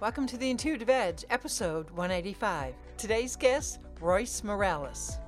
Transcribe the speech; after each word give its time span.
Welcome 0.00 0.28
to 0.28 0.36
the 0.36 0.48
Intuitive 0.48 0.90
Edge, 0.90 1.24
episode 1.28 1.90
185. 1.90 2.72
Today's 2.96 3.34
guest, 3.34 3.80
Royce 4.00 4.44
Morales. 4.44 5.18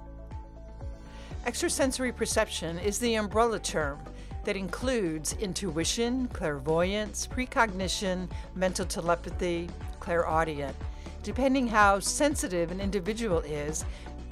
Extrasensory 1.45 2.12
perception 2.12 2.79
is 2.79 3.00
the 3.00 3.16
umbrella 3.16 3.59
term 3.59 3.98
that 4.45 4.56
includes 4.56 5.32
intuition, 5.41 6.29
clairvoyance, 6.29 7.27
precognition, 7.27 8.29
mental 8.54 8.86
telepathy, 8.86 9.68
clairaudient. 9.98 10.77
Depending 11.25 11.66
how 11.66 11.98
sensitive 11.98 12.71
an 12.71 12.80
individual 12.80 13.41
is, 13.41 13.84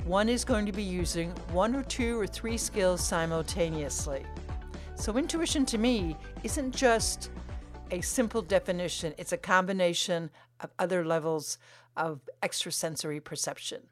one 0.04 0.28
is 0.28 0.44
going 0.44 0.66
to 0.66 0.72
be 0.72 0.84
using 0.84 1.30
one 1.50 1.74
or 1.74 1.82
two 1.82 2.16
or 2.16 2.28
three 2.28 2.56
skills 2.56 3.04
simultaneously. 3.04 4.24
So, 4.94 5.16
intuition 5.16 5.66
to 5.66 5.78
me 5.78 6.16
isn't 6.44 6.76
just 6.76 7.30
a 7.90 8.00
simple 8.00 8.42
definition, 8.42 9.14
it's 9.18 9.32
a 9.32 9.36
combination 9.36 10.30
of 10.60 10.70
other 10.78 11.04
levels 11.04 11.58
of 11.96 12.20
extrasensory 12.42 13.20
perception. 13.20 13.82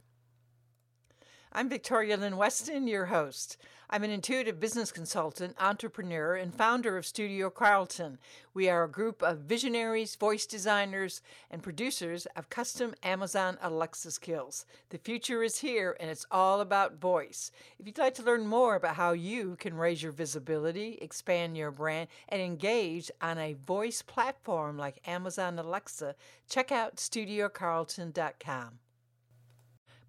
I'm 1.52 1.68
Victoria 1.68 2.16
Lynn 2.16 2.36
Weston, 2.36 2.86
your 2.86 3.06
host. 3.06 3.56
I'm 3.88 4.02
an 4.02 4.10
intuitive 4.10 4.58
business 4.58 4.90
consultant, 4.90 5.54
entrepreneur, 5.60 6.34
and 6.34 6.52
founder 6.52 6.96
of 6.96 7.06
Studio 7.06 7.50
Carlton. 7.50 8.18
We 8.52 8.68
are 8.68 8.82
a 8.82 8.90
group 8.90 9.22
of 9.22 9.38
visionaries, 9.38 10.16
voice 10.16 10.44
designers, 10.44 11.22
and 11.48 11.62
producers 11.62 12.26
of 12.34 12.50
custom 12.50 12.94
Amazon 13.04 13.58
Alexa 13.62 14.10
skills. 14.10 14.66
The 14.90 14.98
future 14.98 15.44
is 15.44 15.58
here, 15.58 15.96
and 16.00 16.10
it's 16.10 16.26
all 16.32 16.60
about 16.60 17.00
voice. 17.00 17.52
If 17.78 17.86
you'd 17.86 17.96
like 17.96 18.14
to 18.14 18.24
learn 18.24 18.48
more 18.48 18.74
about 18.74 18.96
how 18.96 19.12
you 19.12 19.54
can 19.60 19.74
raise 19.74 20.02
your 20.02 20.12
visibility, 20.12 20.98
expand 21.00 21.56
your 21.56 21.70
brand, 21.70 22.08
and 22.28 22.42
engage 22.42 23.10
on 23.22 23.38
a 23.38 23.54
voice 23.54 24.02
platform 24.02 24.76
like 24.76 25.08
Amazon 25.08 25.60
Alexa, 25.60 26.16
check 26.48 26.72
out 26.72 26.96
studiocarlton.com. 26.96 28.80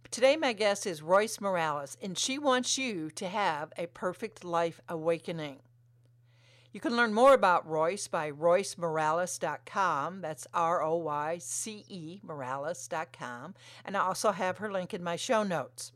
Today, 0.09 0.37
my 0.37 0.53
guest 0.53 0.87
is 0.87 1.01
Royce 1.01 1.41
Morales, 1.41 1.97
and 2.01 2.17
she 2.17 2.39
wants 2.39 2.77
you 2.77 3.09
to 3.11 3.27
have 3.27 3.73
a 3.77 3.87
perfect 3.87 4.43
life 4.43 4.79
awakening. 4.87 5.59
You 6.71 6.79
can 6.79 6.95
learn 6.95 7.13
more 7.13 7.33
about 7.33 7.67
Royce 7.67 8.07
by 8.07 8.31
roycemorales.com. 8.31 10.21
That's 10.21 10.47
R 10.53 10.81
O 10.81 10.95
Y 10.95 11.37
C 11.39 11.83
E 11.89 12.19
Morales.com. 12.23 13.55
And 13.83 13.97
I 13.97 13.99
also 13.99 14.31
have 14.31 14.59
her 14.59 14.71
link 14.71 14.93
in 14.93 15.03
my 15.03 15.17
show 15.17 15.43
notes. 15.43 15.91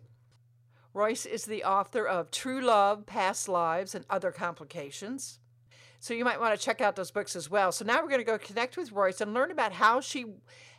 Royce 0.94 1.26
is 1.26 1.45
the 1.45 1.64
author 1.64 2.06
of 2.06 2.32
True 2.32 2.62
Love, 2.62 3.06
Past 3.06 3.48
Lives, 3.48 3.95
and 3.95 4.06
Other 4.09 4.32
Complications. 4.32 5.39
So 6.00 6.14
you 6.14 6.26
might 6.26 6.39
want 6.39 6.58
to 6.58 6.64
check 6.66 6.82
out 6.82 6.95
those 6.95 7.12
books 7.12 7.36
as 7.36 7.50
well. 7.50 7.72
So 7.72 7.86
now 7.86 8.02
we're 8.02 8.09
going 8.09 8.20
to 8.20 8.26
go 8.26 8.38
connect 8.38 8.76
with 8.76 8.92
Royce 8.92 9.22
and 9.22 9.34
learn 9.34 9.52
about 9.52 9.72
how 9.73 10.02
she 10.02 10.26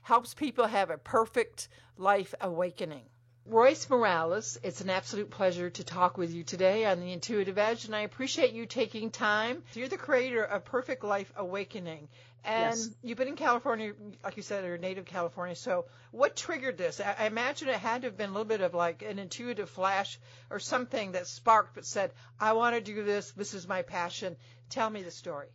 helps 0.02 0.34
people 0.34 0.66
have 0.66 0.90
a 0.90 0.98
perfect 0.98 1.68
life 1.96 2.34
awakening. 2.40 3.04
Royce 3.44 3.90
Morales, 3.90 4.56
it's 4.62 4.80
an 4.82 4.90
absolute 4.90 5.30
pleasure 5.30 5.68
to 5.68 5.82
talk 5.84 6.16
with 6.16 6.32
you 6.32 6.44
today 6.44 6.86
on 6.86 7.00
the 7.00 7.12
Intuitive 7.12 7.58
Edge, 7.58 7.84
and 7.86 7.94
I 7.94 8.00
appreciate 8.02 8.52
you 8.52 8.66
taking 8.66 9.10
time. 9.10 9.64
You're 9.74 9.88
the 9.88 9.96
creator 9.96 10.44
of 10.44 10.64
Perfect 10.64 11.02
Life 11.02 11.32
Awakening, 11.36 12.08
and 12.44 12.60
Yes. 12.76 12.90
you've 13.02 13.18
been 13.18 13.26
in 13.26 13.34
California, 13.36 13.94
like 14.22 14.36
you 14.36 14.44
said, 14.44 14.64
you're 14.64 14.78
native 14.78 15.06
California. 15.06 15.56
So, 15.56 15.86
what 16.12 16.36
triggered 16.36 16.78
this? 16.78 17.00
I, 17.00 17.16
I 17.18 17.26
imagine 17.26 17.68
it 17.68 17.74
had 17.76 18.02
to 18.02 18.08
have 18.08 18.16
been 18.16 18.30
a 18.30 18.32
little 18.32 18.44
bit 18.44 18.60
of 18.60 18.74
like 18.74 19.02
an 19.02 19.18
intuitive 19.18 19.68
flash 19.68 20.20
or 20.48 20.60
something 20.60 21.12
that 21.12 21.26
sparked, 21.26 21.74
but 21.74 21.84
said, 21.84 22.12
"I 22.38 22.52
want 22.52 22.76
to 22.76 22.80
do 22.80 23.02
this. 23.02 23.32
This 23.32 23.54
is 23.54 23.66
my 23.66 23.82
passion." 23.82 24.36
Tell 24.70 24.88
me 24.88 25.02
the 25.02 25.10
story. 25.10 25.48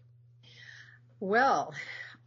Well, 1.21 1.73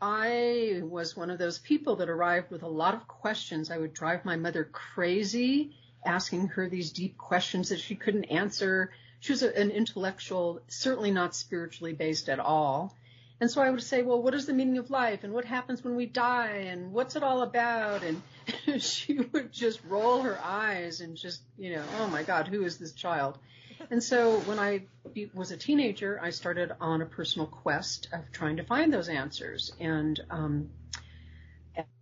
I 0.02 0.80
was 0.82 1.16
one 1.16 1.30
of 1.30 1.38
those 1.38 1.58
people 1.58 1.96
that 1.96 2.08
arrived 2.08 2.50
with 2.50 2.62
a 2.62 2.68
lot 2.68 2.94
of 2.94 3.06
questions. 3.06 3.70
I 3.70 3.78
would 3.78 3.92
drive 3.92 4.24
my 4.24 4.36
mother 4.36 4.64
crazy 4.64 5.72
asking 6.04 6.48
her 6.48 6.68
these 6.68 6.92
deep 6.92 7.18
questions 7.18 7.68
that 7.68 7.80
she 7.80 7.94
couldn't 7.94 8.24
answer. 8.24 8.92
She 9.20 9.32
was 9.32 9.42
an 9.42 9.70
intellectual, 9.70 10.60
certainly 10.68 11.10
not 11.10 11.34
spiritually 11.34 11.92
based 11.92 12.30
at 12.30 12.40
all. 12.40 12.96
And 13.40 13.50
so 13.50 13.62
I 13.62 13.70
would 13.70 13.82
say, 13.82 14.02
well, 14.02 14.22
what 14.22 14.34
is 14.34 14.46
the 14.46 14.52
meaning 14.52 14.78
of 14.78 14.90
life? 14.90 15.24
And 15.24 15.32
what 15.32 15.44
happens 15.44 15.82
when 15.82 15.96
we 15.96 16.06
die? 16.06 16.66
And 16.68 16.92
what's 16.92 17.16
it 17.16 17.22
all 17.22 17.42
about? 17.42 18.02
And 18.02 18.22
she 18.82 19.18
would 19.18 19.52
just 19.52 19.80
roll 19.84 20.22
her 20.22 20.38
eyes 20.42 21.00
and 21.00 21.16
just, 21.16 21.40
you 21.58 21.74
know, 21.74 21.84
oh 21.98 22.06
my 22.08 22.22
God, 22.22 22.48
who 22.48 22.64
is 22.64 22.78
this 22.78 22.92
child? 22.92 23.38
And 23.90 24.02
so 24.02 24.38
when 24.40 24.58
I 24.58 24.86
was 25.34 25.50
a 25.50 25.56
teenager, 25.56 26.20
I 26.22 26.30
started 26.30 26.72
on 26.80 27.02
a 27.02 27.06
personal 27.06 27.48
quest 27.48 28.08
of 28.12 28.30
trying 28.30 28.56
to 28.58 28.64
find 28.64 28.92
those 28.92 29.08
answers. 29.08 29.72
And 29.80 30.20
um, 30.30 30.70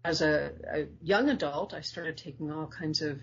as 0.04 0.20
a, 0.20 0.52
a 0.70 0.86
young 1.02 1.30
adult, 1.30 1.72
I 1.72 1.80
started 1.80 2.18
taking 2.18 2.52
all 2.52 2.66
kinds 2.66 3.00
of 3.00 3.18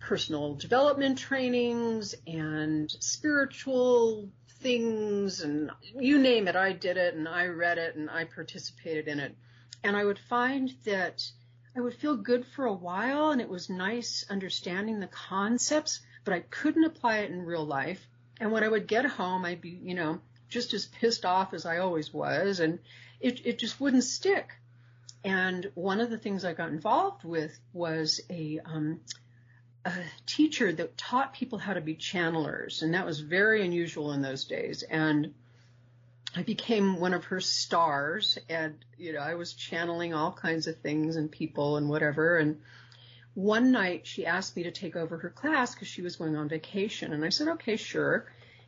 personal 0.00 0.54
development 0.54 1.18
trainings 1.18 2.14
and 2.26 2.90
spiritual 3.00 4.30
things 4.60 5.42
and 5.42 5.70
you 5.94 6.18
name 6.18 6.48
it, 6.48 6.56
I 6.56 6.72
did 6.72 6.96
it 6.96 7.14
and 7.14 7.28
I 7.28 7.46
read 7.46 7.78
it 7.78 7.96
and 7.96 8.10
I 8.10 8.24
participated 8.24 9.08
in 9.08 9.20
it. 9.20 9.36
And 9.84 9.96
I 9.96 10.04
would 10.04 10.18
find 10.18 10.72
that 10.84 11.22
I 11.76 11.80
would 11.80 11.94
feel 11.94 12.16
good 12.16 12.44
for 12.46 12.66
a 12.66 12.72
while 12.72 13.30
and 13.30 13.40
it 13.40 13.48
was 13.48 13.70
nice 13.70 14.26
understanding 14.28 14.98
the 14.98 15.06
concepts, 15.06 16.00
but 16.28 16.36
I 16.36 16.40
couldn't 16.40 16.84
apply 16.84 17.20
it 17.20 17.30
in 17.30 17.46
real 17.46 17.64
life. 17.64 18.06
And 18.38 18.52
when 18.52 18.62
I 18.62 18.68
would 18.68 18.86
get 18.86 19.06
home, 19.06 19.46
I'd 19.46 19.62
be, 19.62 19.70
you 19.70 19.94
know, 19.94 20.20
just 20.50 20.74
as 20.74 20.84
pissed 20.84 21.24
off 21.24 21.54
as 21.54 21.64
I 21.64 21.78
always 21.78 22.12
was 22.12 22.60
and 22.60 22.80
it, 23.18 23.46
it 23.46 23.58
just 23.58 23.80
wouldn't 23.80 24.04
stick. 24.04 24.50
And 25.24 25.70
one 25.74 26.02
of 26.02 26.10
the 26.10 26.18
things 26.18 26.44
I 26.44 26.52
got 26.52 26.68
involved 26.68 27.24
with 27.24 27.58
was 27.72 28.20
a, 28.28 28.60
um, 28.62 29.00
a 29.86 29.92
teacher 30.26 30.70
that 30.70 30.98
taught 30.98 31.32
people 31.32 31.58
how 31.58 31.72
to 31.72 31.80
be 31.80 31.94
channelers, 31.94 32.82
and 32.82 32.92
that 32.92 33.06
was 33.06 33.20
very 33.20 33.64
unusual 33.64 34.12
in 34.12 34.20
those 34.20 34.44
days. 34.44 34.82
And 34.82 35.32
I 36.36 36.42
became 36.42 37.00
one 37.00 37.14
of 37.14 37.24
her 37.24 37.40
stars, 37.40 38.36
and 38.50 38.76
you 38.98 39.14
know 39.14 39.20
I 39.20 39.34
was 39.34 39.54
channeling 39.54 40.12
all 40.12 40.32
kinds 40.32 40.66
of 40.66 40.76
things 40.76 41.16
and 41.16 41.32
people 41.32 41.78
and 41.78 41.88
whatever. 41.88 42.36
And 42.36 42.60
one 43.38 43.70
night 43.70 44.04
she 44.04 44.26
asked 44.26 44.56
me 44.56 44.64
to 44.64 44.72
take 44.72 44.96
over 44.96 45.16
her 45.16 45.30
class 45.30 45.72
because 45.72 45.86
she 45.86 46.02
was 46.02 46.16
going 46.16 46.34
on 46.34 46.48
vacation, 46.48 47.12
and 47.12 47.24
I 47.24 47.28
said 47.28 47.46
okay, 47.46 47.76
sure. 47.76 48.26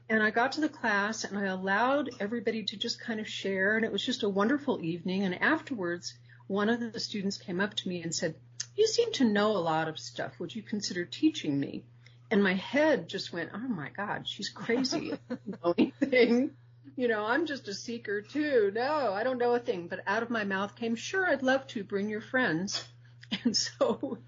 And 0.09 0.23
I 0.23 0.31
got 0.31 0.53
to 0.53 0.61
the 0.61 0.69
class 0.69 1.25
and 1.25 1.37
I 1.37 1.47
allowed 1.47 2.11
everybody 2.21 2.63
to 2.63 2.77
just 2.77 3.01
kind 3.01 3.19
of 3.19 3.29
share, 3.29 3.75
and 3.77 3.85
it 3.85 3.91
was 3.91 4.05
just 4.05 4.23
a 4.23 4.29
wonderful 4.29 4.81
evening. 4.81 5.25
And 5.25 5.43
afterwards, 5.43 6.15
one 6.47 6.69
of 6.69 6.93
the 6.93 7.01
students 7.01 7.37
came 7.37 7.61
up 7.61 7.75
to 7.75 7.89
me 7.89 8.03
and 8.03 8.15
said, 8.15 8.37
you 8.77 8.87
seem 8.87 9.11
to 9.15 9.25
know 9.25 9.57
a 9.57 9.59
lot 9.59 9.89
of 9.89 9.99
stuff. 9.99 10.39
Would 10.39 10.55
you 10.55 10.63
consider 10.63 11.05
teaching 11.05 11.59
me? 11.59 11.83
And 12.31 12.41
my 12.41 12.55
head 12.55 13.09
just 13.09 13.33
went, 13.33 13.51
oh 13.53 13.59
my 13.59 13.89
God, 13.89 14.29
she's 14.29 14.51
crazy. 14.51 15.15
I 15.31 15.35
don't 15.35 15.65
know 15.65 15.75
anything. 15.77 16.51
You 16.97 17.09
know, 17.09 17.25
I'm 17.25 17.47
just 17.47 17.67
a 17.67 17.75
seeker 17.75 18.23
too. 18.23 18.71
No, 18.73 19.13
I 19.13 19.25
don't 19.25 19.39
know 19.39 19.55
a 19.55 19.59
thing. 19.59 19.89
But 19.89 20.01
out 20.07 20.23
of 20.23 20.31
my 20.31 20.45
mouth 20.45 20.77
came, 20.77 20.95
sure, 20.95 21.29
I'd 21.29 21.43
love 21.43 21.67
to 21.69 21.83
bring 21.83 22.09
your 22.09 22.21
friends. 22.21 22.85
And 23.45 23.57
so 23.57 24.19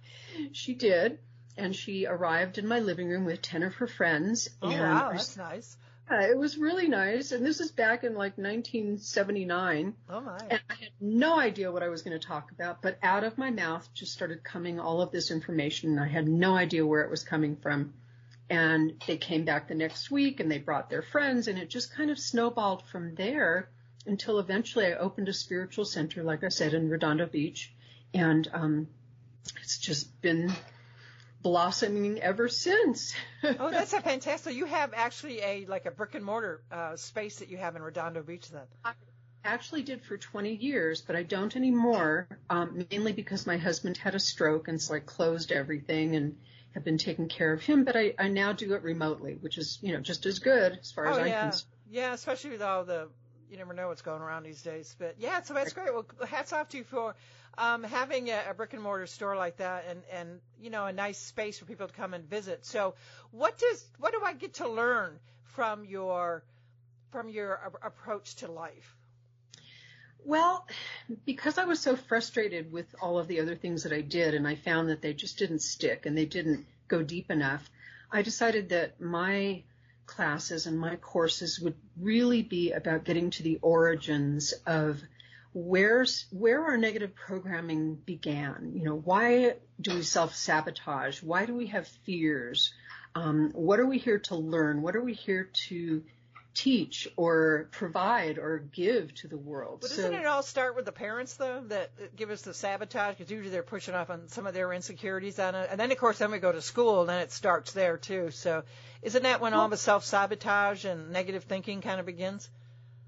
she 0.52 0.74
did. 0.74 1.18
And 1.56 1.76
she 1.76 2.06
arrived 2.06 2.56
in 2.58 2.66
my 2.66 2.80
living 2.80 3.08
room 3.08 3.24
with 3.24 3.42
10 3.42 3.62
of 3.62 3.74
her 3.74 3.86
friends. 3.86 4.48
Oh 4.62 4.70
and 4.70 4.80
wow, 4.80 5.10
that's 5.12 5.36
nice. 5.36 5.76
yeah, 6.10 6.22
it 6.22 6.38
was 6.38 6.56
really 6.56 6.88
nice. 6.88 7.32
And 7.32 7.44
this 7.44 7.60
is 7.60 7.70
back 7.70 8.04
in 8.04 8.14
like 8.14 8.38
1979. 8.38 9.94
Oh 10.08 10.20
my. 10.20 10.38
And 10.48 10.60
I 10.70 10.74
had 10.74 10.90
no 10.98 11.38
idea 11.38 11.70
what 11.70 11.82
I 11.82 11.88
was 11.88 12.02
going 12.02 12.18
to 12.18 12.26
talk 12.26 12.52
about, 12.52 12.80
but 12.80 12.98
out 13.02 13.24
of 13.24 13.36
my 13.36 13.50
mouth 13.50 13.86
just 13.92 14.12
started 14.12 14.42
coming 14.42 14.80
all 14.80 15.02
of 15.02 15.10
this 15.10 15.30
information 15.30 15.90
and 15.90 16.00
I 16.00 16.08
had 16.08 16.26
no 16.26 16.56
idea 16.56 16.86
where 16.86 17.02
it 17.02 17.10
was 17.10 17.22
coming 17.22 17.56
from. 17.56 17.92
And 18.48 19.02
they 19.06 19.18
came 19.18 19.44
back 19.44 19.68
the 19.68 19.74
next 19.74 20.10
week 20.10 20.40
and 20.40 20.50
they 20.50 20.58
brought 20.58 20.88
their 20.88 21.02
friends 21.02 21.48
and 21.48 21.58
it 21.58 21.68
just 21.68 21.94
kind 21.94 22.10
of 22.10 22.18
snowballed 22.18 22.84
from 22.86 23.14
there 23.14 23.68
until 24.06 24.38
eventually 24.38 24.86
I 24.86 24.94
opened 24.94 25.28
a 25.28 25.34
spiritual 25.34 25.84
center, 25.84 26.22
like 26.22 26.44
I 26.44 26.48
said, 26.48 26.74
in 26.74 26.88
Redondo 26.88 27.26
Beach. 27.26 27.72
And, 28.14 28.48
um, 28.52 28.88
it's 29.60 29.78
just 29.78 30.20
been 30.22 30.52
blossoming 31.42 32.20
ever 32.20 32.48
since. 32.48 33.14
Oh, 33.44 33.70
that's 33.70 33.92
a 33.92 34.00
fantastic. 34.00 34.54
You 34.54 34.66
have 34.66 34.92
actually 34.94 35.40
a 35.40 35.66
like 35.66 35.86
a 35.86 35.90
brick 35.90 36.14
and 36.14 36.24
mortar 36.24 36.62
uh, 36.70 36.96
space 36.96 37.38
that 37.40 37.48
you 37.48 37.56
have 37.56 37.76
in 37.76 37.82
Redondo 37.82 38.22
Beach 38.22 38.48
then. 38.50 38.62
I 38.84 38.92
actually 39.44 39.82
did 39.82 40.02
for 40.04 40.16
20 40.16 40.54
years, 40.54 41.02
but 41.02 41.16
I 41.16 41.24
don't 41.24 41.54
anymore, 41.56 42.28
um, 42.48 42.86
mainly 42.90 43.12
because 43.12 43.46
my 43.46 43.56
husband 43.56 43.96
had 43.96 44.14
a 44.14 44.20
stroke 44.20 44.68
and 44.68 44.80
so 44.80 44.94
I 44.94 45.00
closed 45.00 45.50
everything 45.50 46.14
and 46.14 46.36
have 46.74 46.84
been 46.84 46.98
taking 46.98 47.28
care 47.28 47.52
of 47.52 47.60
him, 47.60 47.84
but 47.84 47.96
I, 47.96 48.14
I 48.18 48.28
now 48.28 48.52
do 48.52 48.72
it 48.74 48.82
remotely, 48.82 49.36
which 49.40 49.58
is, 49.58 49.78
you 49.82 49.92
know, 49.92 50.00
just 50.00 50.24
as 50.26 50.38
good 50.38 50.78
as 50.80 50.90
far 50.92 51.06
as 51.06 51.18
Oh 51.18 51.20
I'm 51.20 51.26
yeah, 51.28 51.40
concerned. 51.40 51.64
yeah. 51.90 52.14
Especially 52.14 52.50
with 52.50 52.62
all 52.62 52.84
the 52.84 53.08
you 53.50 53.58
never 53.58 53.74
know 53.74 53.88
what's 53.88 54.00
going 54.00 54.22
around 54.22 54.44
these 54.44 54.62
days. 54.62 54.96
But 54.98 55.16
yeah, 55.18 55.42
so 55.42 55.52
that's 55.52 55.74
great. 55.74 55.92
Well, 55.92 56.06
hats 56.26 56.54
off 56.54 56.70
to 56.70 56.78
you 56.78 56.84
for 56.84 57.14
um, 57.58 57.82
having 57.82 58.28
a, 58.28 58.40
a 58.50 58.54
brick 58.54 58.72
and 58.72 58.82
mortar 58.82 59.06
store 59.06 59.36
like 59.36 59.58
that, 59.58 59.84
and 59.88 60.02
and 60.12 60.40
you 60.60 60.70
know 60.70 60.86
a 60.86 60.92
nice 60.92 61.18
space 61.18 61.58
for 61.58 61.64
people 61.64 61.86
to 61.86 61.94
come 61.94 62.14
and 62.14 62.28
visit. 62.28 62.64
So 62.64 62.94
what 63.30 63.58
does 63.58 63.84
what 63.98 64.12
do 64.12 64.20
I 64.24 64.32
get 64.32 64.54
to 64.54 64.68
learn 64.68 65.18
from 65.42 65.84
your 65.84 66.44
from 67.10 67.28
your 67.28 67.72
approach 67.82 68.36
to 68.36 68.50
life? 68.50 68.96
Well, 70.24 70.66
because 71.26 71.58
I 71.58 71.64
was 71.64 71.80
so 71.80 71.96
frustrated 71.96 72.72
with 72.72 72.94
all 73.00 73.18
of 73.18 73.26
the 73.26 73.40
other 73.40 73.56
things 73.56 73.82
that 73.82 73.92
I 73.92 74.02
did 74.02 74.34
and 74.34 74.46
I 74.46 74.54
found 74.54 74.88
that 74.88 75.02
they 75.02 75.12
just 75.12 75.36
didn't 75.36 75.62
stick 75.62 76.06
and 76.06 76.16
they 76.16 76.26
didn't 76.26 76.64
go 76.86 77.02
deep 77.02 77.30
enough, 77.30 77.68
I 78.10 78.22
decided 78.22 78.68
that 78.68 79.00
my 79.00 79.64
classes 80.06 80.66
and 80.66 80.78
my 80.78 80.96
courses 80.96 81.58
would 81.60 81.74
really 82.00 82.42
be 82.42 82.72
about 82.72 83.04
getting 83.04 83.30
to 83.30 83.42
the 83.42 83.58
origins 83.62 84.52
of 84.66 85.02
where's 85.54 86.26
where 86.30 86.64
our 86.64 86.76
negative 86.76 87.14
programming 87.14 87.94
began. 87.94 88.72
You 88.74 88.84
know, 88.84 88.96
why 88.96 89.56
do 89.80 89.94
we 89.94 90.02
self 90.02 90.34
sabotage? 90.34 91.22
Why 91.22 91.46
do 91.46 91.54
we 91.54 91.66
have 91.66 91.86
fears? 92.04 92.72
Um, 93.14 93.50
what 93.54 93.78
are 93.78 93.86
we 93.86 93.98
here 93.98 94.18
to 94.20 94.36
learn? 94.36 94.82
What 94.82 94.96
are 94.96 95.02
we 95.02 95.12
here 95.12 95.50
to 95.68 96.02
teach 96.54 97.08
or 97.16 97.68
provide 97.70 98.38
or 98.38 98.58
give 98.58 99.14
to 99.14 99.28
the 99.28 99.38
world. 99.38 99.78
But 99.80 99.90
doesn't 99.90 100.12
it 100.12 100.26
all 100.26 100.42
start 100.42 100.76
with 100.76 100.84
the 100.84 100.92
parents 100.92 101.36
though 101.36 101.62
that 101.68 102.16
give 102.16 102.30
us 102.30 102.42
the 102.42 102.52
sabotage 102.52 103.16
because 103.16 103.30
usually 103.30 103.50
they're 103.50 103.62
pushing 103.62 103.94
off 103.94 104.10
on 104.10 104.28
some 104.28 104.46
of 104.46 104.54
their 104.54 104.72
insecurities 104.72 105.38
on 105.38 105.54
it, 105.54 105.68
and 105.70 105.80
then 105.80 105.90
of 105.90 105.98
course 105.98 106.18
then 106.18 106.30
we 106.30 106.38
go 106.38 106.52
to 106.52 106.60
school 106.60 107.00
and 107.00 107.08
then 107.08 107.20
it 107.20 107.32
starts 107.32 107.72
there 107.72 107.96
too. 107.96 108.30
So 108.30 108.64
isn't 109.02 109.22
that 109.22 109.40
when 109.40 109.54
all 109.54 109.68
the 109.68 109.76
self 109.76 110.04
sabotage 110.04 110.84
and 110.84 111.10
negative 111.10 111.44
thinking 111.44 111.80
kind 111.80 112.00
of 112.00 112.06
begins? 112.06 112.50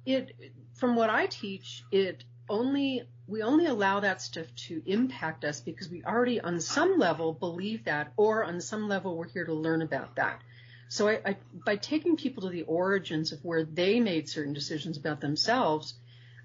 It, 0.06 0.34
from 0.74 0.96
what 0.96 1.10
I 1.10 1.26
teach, 1.26 1.84
it 1.90 2.24
only 2.48 3.04
we 3.26 3.42
only 3.42 3.66
allow 3.66 4.00
that 4.00 4.20
stuff 4.20 4.46
to 4.54 4.82
impact 4.84 5.44
us 5.44 5.60
because 5.60 5.88
we 5.88 6.04
already 6.04 6.40
on 6.40 6.60
some 6.60 6.98
level 6.98 7.32
believe 7.32 7.84
that 7.84 8.12
or 8.16 8.44
on 8.44 8.60
some 8.60 8.86
level 8.86 9.16
we're 9.16 9.28
here 9.28 9.46
to 9.46 9.54
learn 9.54 9.80
about 9.80 10.16
that. 10.16 10.42
So 10.88 11.08
I, 11.08 11.20
I, 11.24 11.36
by 11.64 11.76
taking 11.76 12.16
people 12.16 12.42
to 12.42 12.50
the 12.50 12.62
origins 12.62 13.32
of 13.32 13.42
where 13.44 13.64
they 13.64 13.98
made 13.98 14.28
certain 14.28 14.52
decisions 14.52 14.98
about 14.98 15.20
themselves, 15.20 15.94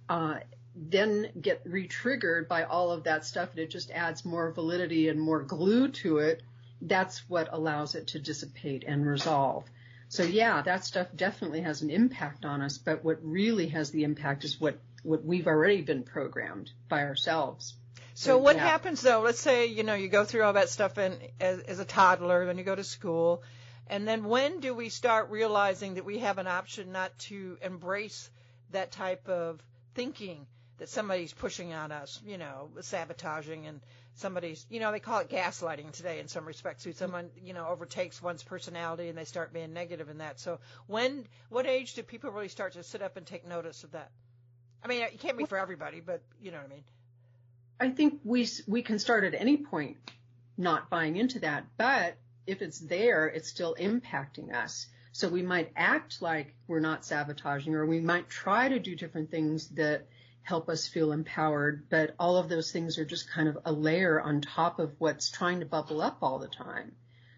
uh, 0.07 0.35
then 0.73 1.29
get 1.39 1.61
re-triggered 1.65 2.47
by 2.47 2.63
all 2.63 2.91
of 2.91 3.03
that 3.03 3.25
stuff 3.25 3.49
and 3.51 3.59
it 3.59 3.69
just 3.69 3.91
adds 3.91 4.23
more 4.23 4.51
validity 4.51 5.09
and 5.09 5.19
more 5.19 5.41
glue 5.41 5.89
to 5.89 6.19
it. 6.19 6.41
That's 6.81 7.27
what 7.29 7.49
allows 7.51 7.95
it 7.95 8.07
to 8.07 8.19
dissipate 8.19 8.85
and 8.87 9.05
resolve. 9.05 9.65
So 10.07 10.23
yeah, 10.23 10.61
that 10.61 10.85
stuff 10.85 11.07
definitely 11.15 11.61
has 11.61 11.81
an 11.81 11.89
impact 11.89 12.45
on 12.45 12.61
us, 12.61 12.77
but 12.77 13.03
what 13.03 13.19
really 13.21 13.67
has 13.67 13.91
the 13.91 14.05
impact 14.05 14.45
is 14.45 14.59
what, 14.59 14.79
what 15.03 15.23
we've 15.23 15.47
already 15.47 15.81
been 15.81 16.03
programmed 16.03 16.71
by 16.87 17.03
ourselves. 17.03 17.75
So, 18.13 18.37
what 18.37 18.57
yeah. 18.57 18.67
happens 18.67 19.01
though? 19.01 19.21
Let's 19.21 19.39
say, 19.39 19.67
you 19.67 19.83
know, 19.83 19.93
you 19.93 20.09
go 20.09 20.25
through 20.25 20.43
all 20.43 20.53
that 20.53 20.69
stuff 20.69 20.97
and 20.97 21.17
as, 21.39 21.59
as 21.61 21.79
a 21.79 21.85
toddler, 21.85 22.45
then 22.45 22.57
you 22.57 22.63
go 22.63 22.75
to 22.75 22.83
school, 22.83 23.43
and 23.87 24.07
then 24.07 24.25
when 24.25 24.59
do 24.59 24.73
we 24.73 24.89
start 24.89 25.29
realizing 25.29 25.95
that 25.95 26.05
we 26.05 26.19
have 26.19 26.37
an 26.37 26.47
option 26.47 26.91
not 26.91 27.17
to 27.19 27.57
embrace 27.61 28.29
that 28.71 28.91
type 28.91 29.27
of 29.29 29.63
thinking 29.95 30.45
that 30.79 30.89
somebody's 30.89 31.33
pushing 31.33 31.73
on 31.73 31.91
us, 31.91 32.21
you 32.25 32.37
know, 32.37 32.69
sabotaging 32.81 33.67
and 33.67 33.81
somebody's, 34.15 34.65
you 34.69 34.79
know, 34.79 34.91
they 34.91 34.99
call 34.99 35.19
it 35.19 35.29
gaslighting 35.29 35.91
today 35.91 36.19
in 36.19 36.27
some 36.27 36.45
respects. 36.45 36.83
So 36.83 36.91
someone, 36.91 37.29
you 37.41 37.53
know, 37.53 37.67
overtakes 37.67 38.21
one's 38.21 38.43
personality 38.43 39.09
and 39.09 39.17
they 39.17 39.25
start 39.25 39.53
being 39.53 39.73
negative 39.73 40.09
in 40.09 40.19
that. 40.19 40.39
So 40.39 40.59
when, 40.87 41.25
what 41.49 41.65
age 41.65 41.95
do 41.95 42.03
people 42.03 42.31
really 42.31 42.47
start 42.47 42.73
to 42.73 42.83
sit 42.83 43.01
up 43.01 43.17
and 43.17 43.25
take 43.25 43.47
notice 43.47 43.83
of 43.83 43.91
that? 43.91 44.11
I 44.83 44.87
mean, 44.87 45.01
it 45.03 45.19
can't 45.19 45.37
be 45.37 45.45
for 45.45 45.57
everybody, 45.57 45.99
but 45.99 46.21
you 46.41 46.51
know 46.51 46.57
what 46.57 46.67
I 46.67 46.69
mean. 46.69 46.83
I 47.79 47.89
think 47.89 48.21
we 48.23 48.47
we 48.67 48.81
can 48.81 48.99
start 48.99 49.23
at 49.23 49.33
any 49.33 49.57
point 49.57 49.97
not 50.57 50.89
buying 50.89 51.15
into 51.15 51.39
that, 51.39 51.65
but 51.77 52.17
if 52.45 52.61
it's 52.61 52.79
there, 52.79 53.27
it's 53.27 53.47
still 53.47 53.75
impacting 53.79 54.53
us. 54.53 54.87
So 55.11 55.29
we 55.29 55.41
might 55.41 55.71
act 55.75 56.21
like 56.21 56.55
we're 56.67 56.79
not 56.79 57.05
sabotaging, 57.05 57.73
or 57.75 57.85
we 57.85 57.99
might 57.99 58.29
try 58.29 58.69
to 58.69 58.79
do 58.79 58.95
different 58.95 59.31
things 59.31 59.69
that 59.69 60.07
help 60.43 60.69
us 60.69 60.87
feel 60.87 61.11
empowered, 61.11 61.87
but 61.89 62.15
all 62.19 62.37
of 62.37 62.49
those 62.49 62.71
things 62.71 62.97
are 62.97 63.05
just 63.05 63.29
kind 63.29 63.47
of 63.47 63.57
a 63.65 63.71
layer 63.71 64.19
on 64.19 64.41
top 64.41 64.79
of 64.79 64.93
what's 64.97 65.29
trying 65.29 65.59
to 65.59 65.65
bubble 65.65 66.01
up 66.01 66.17
all 66.21 66.39
the 66.39 66.47
time. 66.47 66.93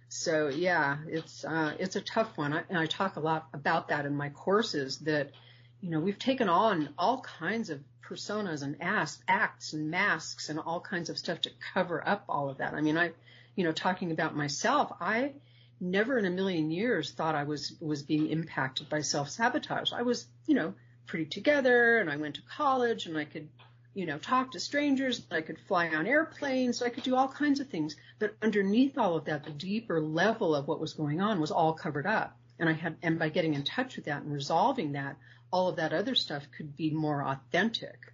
So 0.09 0.49
yeah, 0.49 0.97
it's 1.07 1.45
uh, 1.45 1.73
it's 1.79 1.95
a 1.95 2.01
tough 2.01 2.37
one, 2.37 2.53
I, 2.53 2.63
and 2.69 2.77
I 2.77 2.85
talk 2.85 3.15
a 3.15 3.21
lot 3.21 3.47
about 3.53 3.89
that 3.89 4.05
in 4.05 4.15
my 4.15 4.29
courses. 4.29 4.99
That 4.99 5.31
you 5.81 5.89
know 5.89 5.99
we've 5.99 6.19
taken 6.19 6.49
on 6.49 6.89
all 6.97 7.21
kinds 7.21 7.69
of 7.69 7.79
personas 8.03 8.61
and 8.61 8.75
acts 8.81 9.73
and 9.73 9.89
masks 9.89 10.49
and 10.49 10.59
all 10.59 10.81
kinds 10.81 11.09
of 11.09 11.17
stuff 11.17 11.41
to 11.41 11.51
cover 11.73 12.05
up 12.07 12.25
all 12.27 12.49
of 12.49 12.57
that. 12.57 12.73
I 12.73 12.81
mean, 12.81 12.97
I 12.97 13.11
you 13.55 13.63
know, 13.63 13.71
talking 13.71 14.11
about 14.11 14.35
myself, 14.35 14.93
I 14.99 15.33
never 15.79 16.17
in 16.17 16.25
a 16.25 16.29
million 16.29 16.71
years 16.71 17.11
thought 17.11 17.35
I 17.35 17.43
was 17.43 17.73
was 17.81 18.03
being 18.03 18.27
impacted 18.29 18.89
by 18.89 19.01
self 19.01 19.29
sabotage. 19.29 19.91
I 19.93 20.03
was, 20.03 20.27
you 20.45 20.55
know, 20.55 20.73
pretty 21.07 21.25
together, 21.25 21.99
and 21.99 22.09
I 22.09 22.17
went 22.17 22.35
to 22.35 22.41
college, 22.43 23.07
and 23.07 23.17
I 23.17 23.25
could, 23.25 23.49
you 23.93 24.05
know, 24.05 24.17
talk 24.17 24.51
to 24.51 24.59
strangers. 24.59 25.25
I 25.31 25.41
could 25.41 25.59
fly 25.67 25.89
on 25.89 26.07
airplanes. 26.07 26.81
I 26.81 26.89
could 26.89 27.03
do 27.03 27.15
all 27.15 27.27
kinds 27.27 27.59
of 27.59 27.69
things. 27.69 27.95
But 28.19 28.35
underneath 28.41 28.97
all 28.97 29.15
of 29.15 29.25
that, 29.25 29.43
the 29.43 29.51
deeper 29.51 29.99
level 29.99 30.55
of 30.55 30.67
what 30.67 30.79
was 30.79 30.93
going 30.93 31.21
on 31.21 31.41
was 31.41 31.51
all 31.51 31.73
covered 31.73 32.07
up. 32.07 32.37
And 32.61 32.69
I 32.69 32.73
had, 32.73 32.95
and 33.01 33.17
by 33.17 33.29
getting 33.29 33.55
in 33.55 33.63
touch 33.63 33.95
with 33.95 34.05
that 34.05 34.21
and 34.21 34.31
resolving 34.31 34.91
that, 34.91 35.17
all 35.51 35.67
of 35.67 35.77
that 35.77 35.93
other 35.93 36.15
stuff 36.15 36.47
could 36.55 36.77
be 36.77 36.91
more 36.91 37.23
authentic. 37.23 38.13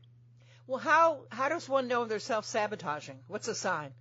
Well, 0.66 0.80
how 0.80 1.26
how 1.30 1.50
does 1.50 1.68
one 1.68 1.90
know 1.90 2.06
they're 2.06 2.20
self 2.20 2.46
sabotaging? 2.46 3.20
What's 3.28 3.50
a 3.50 3.56
sign? 3.56 3.92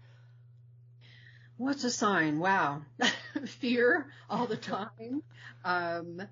What's 1.57 1.83
a 1.83 1.91
sign? 1.91 2.39
Wow. 2.39 2.83
Fear 3.61 4.07
all 4.31 4.47
the 4.47 4.57
time. 4.57 5.25
Um, 5.65 6.23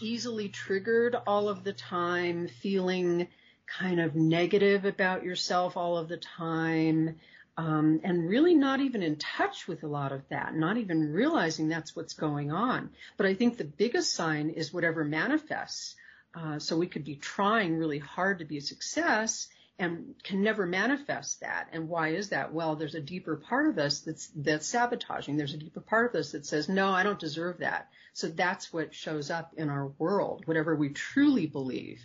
easily 0.00 0.48
triggered 0.48 1.16
all 1.28 1.48
of 1.48 1.62
the 1.62 1.72
time, 1.72 2.48
feeling 2.48 3.28
kind 3.66 4.00
of 4.00 4.16
negative 4.16 4.84
about 4.84 5.22
yourself 5.22 5.76
all 5.76 5.96
of 5.96 6.08
the 6.08 6.16
time, 6.16 7.16
um, 7.56 8.00
and 8.02 8.28
really 8.28 8.54
not 8.54 8.80
even 8.80 9.02
in 9.02 9.16
touch 9.16 9.68
with 9.68 9.84
a 9.84 9.88
lot 9.88 10.12
of 10.12 10.28
that, 10.28 10.54
not 10.54 10.76
even 10.76 11.12
realizing 11.12 11.68
that's 11.68 11.94
what's 11.94 12.14
going 12.14 12.50
on. 12.50 12.90
But 13.16 13.26
I 13.26 13.34
think 13.34 13.56
the 13.56 13.64
biggest 13.64 14.14
sign 14.14 14.50
is 14.50 14.72
whatever 14.72 15.04
manifests. 15.04 15.94
Uh, 16.34 16.58
so 16.58 16.76
we 16.76 16.88
could 16.88 17.04
be 17.04 17.14
trying 17.14 17.76
really 17.76 18.00
hard 18.00 18.40
to 18.40 18.44
be 18.44 18.58
a 18.58 18.60
success 18.60 19.48
and 19.78 20.14
can 20.22 20.42
never 20.42 20.66
manifest 20.66 21.40
that. 21.40 21.68
And 21.72 21.88
why 21.88 22.08
is 22.08 22.30
that? 22.30 22.52
Well, 22.52 22.76
there's 22.76 22.94
a 22.94 23.00
deeper 23.00 23.36
part 23.36 23.68
of 23.68 23.78
us 23.78 24.00
that's 24.00 24.28
that's 24.34 24.66
sabotaging. 24.66 25.36
There's 25.36 25.54
a 25.54 25.58
deeper 25.58 25.80
part 25.80 26.12
of 26.12 26.20
us 26.20 26.32
that 26.32 26.46
says, 26.46 26.68
"No, 26.68 26.88
I 26.88 27.02
don't 27.02 27.18
deserve 27.18 27.58
that." 27.58 27.88
So 28.12 28.28
that's 28.28 28.72
what 28.72 28.94
shows 28.94 29.30
up 29.30 29.54
in 29.56 29.68
our 29.70 29.88
world, 29.98 30.42
whatever 30.46 30.74
we 30.74 30.90
truly 30.90 31.46
believe. 31.46 32.00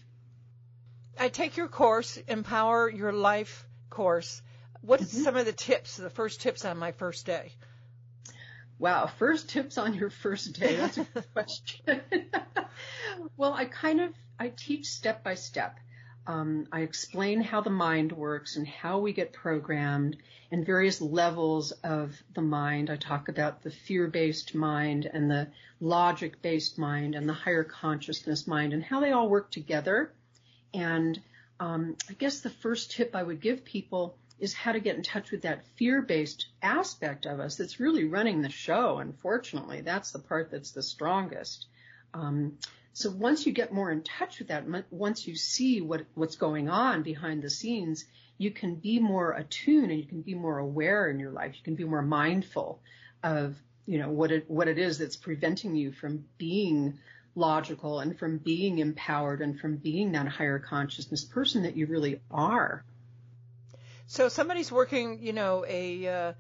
I 1.18 1.30
take 1.30 1.58
your 1.58 1.68
course, 1.68 2.18
Empower 2.28 2.90
Your 2.90 3.12
Life 3.12 3.68
course. 3.90 4.42
What 4.82 5.02
mm-hmm. 5.02 5.24
some 5.24 5.36
of 5.36 5.46
the 5.46 5.54
tips, 5.54 5.98
the 5.98 6.10
first 6.10 6.42
tips 6.42 6.66
on 6.66 6.78
my 6.78 6.92
first 6.94 7.26
day? 7.26 7.54
Wow, 8.78 9.08
first 9.08 9.50
tips 9.50 9.78
on 9.78 9.94
your 9.94 10.10
first 10.10 10.58
day. 10.58 10.78
That's 10.78 10.98
a 10.98 11.04
good 11.04 11.26
question. 11.34 12.02
well, 13.38 13.54
I 13.54 13.66
kind 13.66 14.00
of 14.00 14.14
I 14.40 14.50
teach 14.50 14.88
step 14.88 15.24
by 15.24 15.36
step. 15.36 15.78
Um, 16.26 16.68
I 16.72 16.82
explain 16.82 17.42
how 17.42 17.62
the 17.62 17.72
mind 17.72 18.12
works 18.12 18.56
and 18.56 18.68
how 18.68 19.00
we 19.00 19.14
get 19.14 19.34
programmed 19.34 20.18
and 20.52 20.66
various 20.66 21.02
levels 21.02 21.72
of 21.72 22.22
the 22.36 22.42
mind. 22.42 22.90
I 22.90 22.96
talk 22.96 23.30
about 23.30 23.64
the 23.64 23.72
fear-based 23.72 24.56
mind 24.56 25.10
and 25.12 25.30
the 25.30 25.48
logic-based 25.82 26.78
mind 26.78 27.16
and 27.16 27.28
the 27.28 27.34
higher 27.34 27.64
consciousness 27.64 28.48
mind 28.48 28.74
and 28.74 28.84
how 28.84 29.00
they 29.00 29.12
all 29.12 29.28
work 29.28 29.52
together. 29.52 30.14
And 30.74 31.20
um, 31.60 31.98
I 32.10 32.14
guess 32.14 32.42
the 32.42 32.50
first 32.50 32.92
tip 32.92 33.16
I 33.16 33.24
would 33.24 33.42
give 33.42 33.66
people 33.66 34.16
is 34.40 34.54
how 34.54 34.72
to 34.72 34.80
get 34.80 34.96
in 34.96 35.04
touch 35.04 35.32
with 35.32 35.42
that 35.42 35.66
fear-based 35.76 36.48
aspect 36.62 37.26
of 37.26 37.40
us 37.40 37.56
that's 37.56 37.80
really 37.80 38.06
running 38.06 38.42
the 38.42 38.50
show. 38.50 38.98
Unfortunately, 38.98 39.82
that's 39.82 40.12
the 40.12 40.20
part 40.20 40.52
that's 40.52 40.72
the 40.72 40.84
strongest. 40.84 41.68
Um, 42.14 42.58
so 42.94 43.12
once 43.12 43.46
you 43.46 43.54
get 43.54 43.74
more 43.74 43.92
in 43.92 44.04
touch 44.04 44.40
with 44.40 44.50
that, 44.50 44.66
once 44.92 45.28
you 45.28 45.36
see 45.36 45.82
what, 45.82 46.06
what's 46.16 46.36
going 46.36 46.70
on 46.70 47.04
behind 47.04 47.42
the 47.42 47.50
scenes, 47.50 48.06
you 48.38 48.52
can 48.52 48.76
be 48.76 49.00
more 49.00 49.32
attuned 49.34 49.92
and 49.92 50.00
you 50.00 50.08
can 50.08 50.22
be 50.22 50.34
more 50.34 50.58
aware 50.58 51.10
in 51.10 51.20
your 51.20 51.32
life. 51.32 51.56
You 51.56 51.64
can 51.64 51.76
be 51.76 51.84
more 51.84 52.02
mindful 52.02 52.82
of, 53.24 53.56
you 53.86 54.00
know, 54.00 54.10
what 54.10 54.32
it, 54.32 54.50
what 54.50 54.68
it 54.68 54.78
is 54.78 54.98
that's 54.98 55.16
preventing 55.16 55.76
you 55.76 55.92
from 55.92 56.26
being 56.38 57.00
logical 57.36 58.00
and 58.00 58.18
from 58.18 58.38
being 58.38 58.80
empowered 58.80 59.42
and 59.42 59.60
from 59.60 59.78
being 59.78 60.14
that 60.14 60.28
higher 60.28 60.60
consciousness 60.60 61.24
person 61.24 61.64
that 61.64 61.78
you 61.78 61.86
really 61.86 62.22
are. 62.32 62.84
So 64.10 64.28
somebody's 64.28 64.72
working, 64.72 65.20
you 65.22 65.34
know, 65.34 65.64
a, 65.68 66.08
uh, 66.08 66.34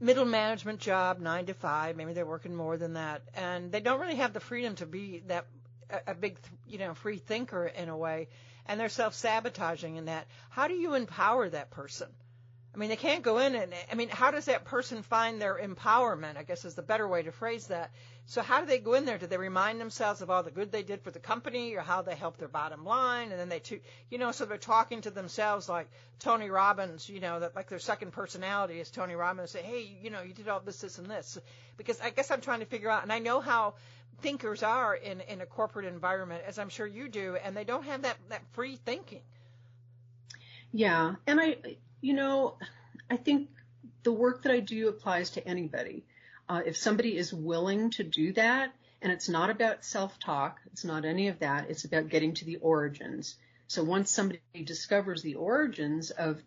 middle 0.00 0.24
management 0.24 0.80
job, 0.80 1.20
nine 1.20 1.46
to 1.46 1.54
five. 1.54 1.96
Maybe 1.96 2.12
they're 2.12 2.26
working 2.26 2.52
more 2.52 2.76
than 2.76 2.94
that, 2.94 3.22
and 3.32 3.70
they 3.70 3.78
don't 3.78 4.00
really 4.00 4.16
have 4.16 4.32
the 4.32 4.40
freedom 4.40 4.74
to 4.76 4.86
be 4.86 5.22
that 5.28 5.46
a, 5.88 6.10
a 6.10 6.14
big, 6.14 6.36
you 6.66 6.78
know, 6.78 6.94
free 6.94 7.18
thinker 7.18 7.64
in 7.64 7.88
a 7.88 7.96
way, 7.96 8.26
and 8.66 8.80
they're 8.80 8.88
self 8.88 9.14
sabotaging 9.14 9.94
in 9.94 10.06
that. 10.06 10.26
How 10.50 10.66
do 10.66 10.74
you 10.74 10.94
empower 10.94 11.48
that 11.48 11.70
person? 11.70 12.08
I 12.76 12.78
mean, 12.78 12.90
they 12.90 12.96
can't 12.96 13.22
go 13.22 13.38
in 13.38 13.54
and, 13.54 13.72
I 13.90 13.94
mean, 13.94 14.10
how 14.10 14.30
does 14.30 14.44
that 14.44 14.66
person 14.66 15.02
find 15.02 15.40
their 15.40 15.58
empowerment? 15.58 16.36
I 16.36 16.42
guess 16.42 16.66
is 16.66 16.74
the 16.74 16.82
better 16.82 17.08
way 17.08 17.22
to 17.22 17.32
phrase 17.32 17.68
that. 17.68 17.90
So 18.26 18.42
how 18.42 18.60
do 18.60 18.66
they 18.66 18.76
go 18.76 18.92
in 18.92 19.06
there? 19.06 19.16
Do 19.16 19.26
they 19.26 19.38
remind 19.38 19.80
themselves 19.80 20.20
of 20.20 20.28
all 20.30 20.42
the 20.42 20.50
good 20.50 20.70
they 20.70 20.82
did 20.82 21.00
for 21.00 21.10
the 21.10 21.18
company 21.18 21.74
or 21.74 21.80
how 21.80 22.02
they 22.02 22.14
helped 22.14 22.38
their 22.38 22.48
bottom 22.48 22.84
line? 22.84 23.30
And 23.30 23.40
then 23.40 23.48
they, 23.48 23.62
you 24.10 24.18
know, 24.18 24.30
so 24.30 24.44
they're 24.44 24.58
talking 24.58 25.00
to 25.00 25.10
themselves 25.10 25.70
like 25.70 25.88
Tony 26.18 26.50
Robbins, 26.50 27.08
you 27.08 27.18
know, 27.18 27.40
that 27.40 27.56
like 27.56 27.70
their 27.70 27.78
second 27.78 28.12
personality 28.12 28.78
is 28.78 28.90
Tony 28.90 29.14
Robbins 29.14 29.52
say, 29.52 29.62
hey, 29.62 29.96
you 30.02 30.10
know, 30.10 30.20
you 30.20 30.34
did 30.34 30.46
all 30.46 30.60
this, 30.60 30.82
this, 30.82 30.98
and 30.98 31.06
this. 31.06 31.38
Because 31.78 31.98
I 32.02 32.10
guess 32.10 32.30
I'm 32.30 32.42
trying 32.42 32.60
to 32.60 32.66
figure 32.66 32.90
out, 32.90 33.04
and 33.04 33.12
I 33.12 33.20
know 33.20 33.40
how 33.40 33.74
thinkers 34.20 34.62
are 34.62 34.94
in, 34.94 35.22
in 35.22 35.40
a 35.40 35.46
corporate 35.46 35.86
environment, 35.86 36.42
as 36.46 36.58
I'm 36.58 36.68
sure 36.68 36.86
you 36.86 37.08
do, 37.08 37.38
and 37.42 37.56
they 37.56 37.64
don't 37.64 37.84
have 37.84 38.02
that, 38.02 38.18
that 38.28 38.42
free 38.52 38.76
thinking. 38.84 39.22
Yeah. 40.72 41.14
And 41.26 41.40
I, 41.40 41.56
you 42.00 42.14
know, 42.14 42.56
I 43.10 43.16
think 43.16 43.48
the 44.02 44.12
work 44.12 44.42
that 44.42 44.52
I 44.52 44.60
do 44.60 44.88
applies 44.88 45.30
to 45.30 45.46
anybody. 45.46 46.04
Uh, 46.48 46.62
if 46.64 46.76
somebody 46.76 47.16
is 47.16 47.32
willing 47.32 47.90
to 47.90 48.04
do 48.04 48.32
that, 48.34 48.72
and 49.02 49.12
it's 49.12 49.28
not 49.28 49.50
about 49.50 49.84
self-talk, 49.84 50.60
it's 50.72 50.84
not 50.84 51.04
any 51.04 51.28
of 51.28 51.40
that, 51.40 51.70
it's 51.70 51.84
about 51.84 52.08
getting 52.08 52.34
to 52.34 52.44
the 52.44 52.56
origins. 52.56 53.36
So 53.68 53.82
once 53.82 54.10
somebody 54.10 54.40
discovers 54.64 55.22
the 55.22 55.34
origins 55.34 56.10
of 56.10 56.40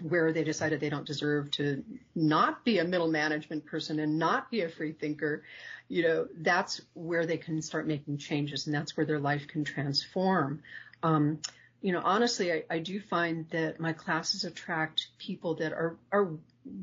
where 0.00 0.32
they 0.32 0.44
decided 0.44 0.80
they 0.80 0.90
don't 0.90 1.06
deserve 1.06 1.50
to 1.50 1.84
not 2.14 2.64
be 2.64 2.78
a 2.78 2.84
middle 2.84 3.08
management 3.08 3.66
person 3.66 3.98
and 3.98 4.18
not 4.18 4.50
be 4.50 4.62
a 4.62 4.68
free 4.68 4.92
thinker, 4.92 5.42
you 5.88 6.02
know, 6.02 6.28
that's 6.38 6.80
where 6.94 7.26
they 7.26 7.36
can 7.36 7.60
start 7.62 7.86
making 7.86 8.18
changes 8.18 8.66
and 8.66 8.74
that's 8.74 8.96
where 8.96 9.06
their 9.06 9.18
life 9.18 9.48
can 9.48 9.64
transform. 9.64 10.62
Um, 11.02 11.40
you 11.80 11.92
know, 11.92 12.02
honestly, 12.04 12.52
I, 12.52 12.64
I 12.68 12.78
do 12.80 13.00
find 13.00 13.48
that 13.50 13.78
my 13.78 13.92
classes 13.92 14.44
attract 14.44 15.08
people 15.18 15.56
that 15.56 15.72
are, 15.72 15.96
are 16.10 16.30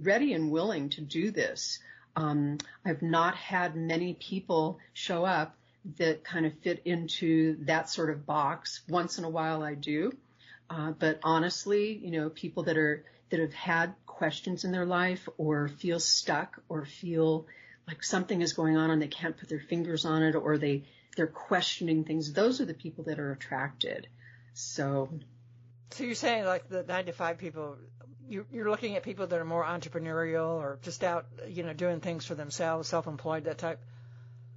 ready 0.02 0.34
and 0.34 0.52
willing 0.52 0.90
to 0.90 1.02
do 1.02 1.32
this. 1.32 1.80
Um, 2.16 2.60
I've 2.86 3.02
not 3.02 3.36
had 3.36 3.76
many 3.76 4.14
people 4.14 4.80
show 4.94 5.26
up 5.26 5.56
that 5.98 6.24
kind 6.24 6.46
of 6.46 6.54
fit 6.60 6.82
into 6.86 7.58
that 7.66 7.90
sort 7.90 8.10
of 8.10 8.26
box. 8.26 8.82
Once 8.88 9.18
in 9.18 9.26
a 9.26 9.30
while 9.30 9.64
I 9.64 9.76
do. 9.76 10.14
Uh, 10.70 10.92
but 10.92 11.20
honestly, 11.24 11.94
you 11.94 12.12
know, 12.12 12.30
people 12.30 12.64
that 12.64 12.78
are, 12.78 13.04
that 13.30 13.40
have 13.40 13.54
had 13.54 13.94
questions 14.06 14.64
in 14.64 14.72
their 14.72 14.86
life 14.86 15.28
or 15.38 15.68
feel 15.68 16.00
stuck 16.00 16.60
or 16.70 16.86
feel 16.86 17.46
like 17.88 18.04
something 18.04 18.42
is 18.42 18.54
going 18.54 18.78
on 18.78 18.90
and 18.90 19.02
they 19.02 19.08
can't 19.08 19.38
put 19.38 19.50
their 19.50 19.60
fingers 19.60 20.06
on 20.06 20.24
it 20.24 20.36
or 20.36 20.58
they, 20.58 20.86
they're 21.18 21.28
questioning 21.28 22.04
things. 22.04 22.34
Those 22.34 22.62
are 22.62 22.66
the 22.66 22.74
people 22.74 23.04
that 23.04 23.20
are 23.20 23.32
attracted. 23.32 24.08
So. 24.56 25.10
So 25.92 26.04
you're 26.04 26.16
saying 26.16 26.46
like 26.46 26.70
the 26.70 26.84
nine 26.84 27.06
to 27.06 27.12
five 27.12 27.38
people, 27.38 27.78
you're, 28.28 28.46
you're 28.52 28.70
looking 28.70 28.96
at 28.96 29.04
people 29.04 29.28
that 29.28 29.40
are 29.40 29.46
more 29.46 29.64
entrepreneurial 29.64 30.56
or 30.56 30.80
just 30.82 31.04
out, 31.04 31.28
you 31.48 31.64
know, 31.64 31.74
doing 31.74 32.00
things 32.00 32.26
for 32.26 32.36
themselves, 32.36 32.88
self-employed, 32.88 33.44
that 33.44 33.58
type. 33.58 33.80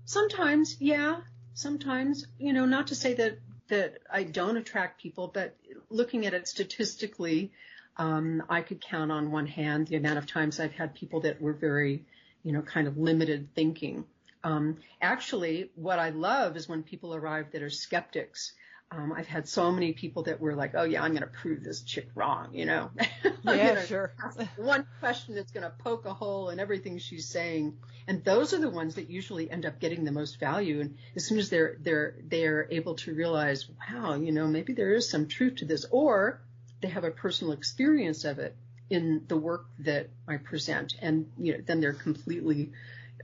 Sometimes, 0.05 0.77
yeah. 0.81 1.21
Sometimes, 1.55 2.27
you 2.39 2.53
know, 2.53 2.65
not 2.65 2.87
to 2.87 2.95
say 2.95 3.15
that 3.15 3.39
that 3.69 3.99
I 4.11 4.23
don't 4.23 4.57
attract 4.57 5.03
people, 5.03 5.29
but 5.29 5.57
looking 5.91 6.25
at 6.25 6.33
it 6.33 6.49
statistically, 6.49 7.53
um, 7.97 8.43
I 8.49 8.63
could 8.63 8.81
count 8.81 9.13
on 9.13 9.31
one 9.31 9.47
hand 9.47 9.89
the 9.89 9.97
amount 9.97 10.19
of 10.19 10.27
times 10.27 10.59
I've 10.61 10.73
had 10.73 10.95
people 10.95 11.21
that 11.23 11.41
were 11.43 11.53
very, 11.53 12.07
you 12.45 12.53
know, 12.53 12.63
kind 12.63 12.87
of 12.89 12.97
limited 12.97 13.55
thinking. 13.55 14.05
Um, 14.45 14.79
actually, 15.03 15.71
what 15.75 15.99
I 15.99 16.11
love 16.11 16.57
is 16.57 16.69
when 16.69 16.83
people 16.83 17.15
arrive 17.15 17.51
that 17.53 17.63
are 17.63 17.71
skeptics 17.71 18.53
um, 18.91 19.13
I've 19.13 19.27
had 19.27 19.47
so 19.47 19.71
many 19.71 19.93
people 19.93 20.23
that 20.25 20.41
were 20.41 20.55
like, 20.55 20.73
"Oh 20.75 20.85
yeah, 20.85 21.03
I'm 21.03 21.11
going 21.11 21.23
to 21.23 21.29
prove 21.29 21.63
this 21.63 21.83
chick 21.83 22.09
wrong," 22.15 22.55
you 22.55 22.67
know. 22.67 22.91
Yeah, 23.45 23.83
sure. 23.87 24.13
one 24.57 24.87
question 25.01 25.35
that's 25.35 25.53
going 25.53 25.63
to 25.63 25.73
poke 25.79 26.05
a 26.05 26.13
hole 26.13 26.51
in 26.51 26.61
everything 26.61 26.99
she's 26.99 27.27
saying, 27.27 27.79
and 28.07 28.23
those 28.23 28.53
are 28.53 28.59
the 28.59 28.69
ones 28.69 28.97
that 28.97 29.09
usually 29.09 29.51
end 29.51 29.65
up 29.65 29.79
getting 29.81 30.05
the 30.05 30.13
most 30.13 30.39
value. 30.39 30.81
And 30.81 30.99
as 31.17 31.27
soon 31.27 31.39
as 31.39 31.49
they're 31.49 31.77
they're 31.81 32.17
they're 32.23 32.67
able 32.71 32.97
to 32.97 33.15
realize, 33.15 33.67
wow, 33.91 34.15
you 34.17 34.33
know, 34.33 34.47
maybe 34.47 34.75
there 34.75 34.93
is 34.93 35.09
some 35.09 35.29
truth 35.29 35.57
to 35.57 35.65
this, 35.65 35.87
or 35.91 36.41
they 36.83 36.89
have 36.89 37.05
a 37.05 37.11
personal 37.11 37.53
experience 37.53 38.25
of 38.25 38.39
it 38.39 38.55
in 38.91 39.25
the 39.29 39.37
work 39.37 39.67
that 39.81 40.09
I 40.27 40.37
present, 40.39 40.95
and 41.01 41.31
you 41.39 41.53
know, 41.55 41.61
then 41.65 41.81
they're 41.81 41.93
completely 41.93 42.73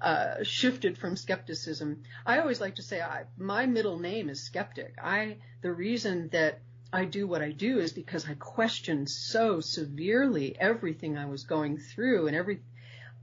uh, 0.00 0.42
shifted 0.42 0.98
from 0.98 1.16
skepticism. 1.16 2.02
I 2.26 2.38
always 2.38 2.60
like 2.60 2.76
to 2.76 2.82
say 2.82 3.00
I, 3.00 3.24
my 3.36 3.66
middle 3.66 3.98
name 3.98 4.28
is 4.28 4.42
skeptic. 4.42 4.94
I 5.02 5.38
the 5.62 5.72
reason 5.72 6.28
that 6.32 6.60
I 6.92 7.04
do 7.04 7.26
what 7.26 7.42
I 7.42 7.50
do 7.50 7.80
is 7.80 7.92
because 7.92 8.28
I 8.28 8.34
questioned 8.34 9.08
so 9.10 9.60
severely 9.60 10.56
everything 10.58 11.18
I 11.18 11.26
was 11.26 11.44
going 11.44 11.78
through 11.78 12.28
and 12.28 12.36
every 12.36 12.60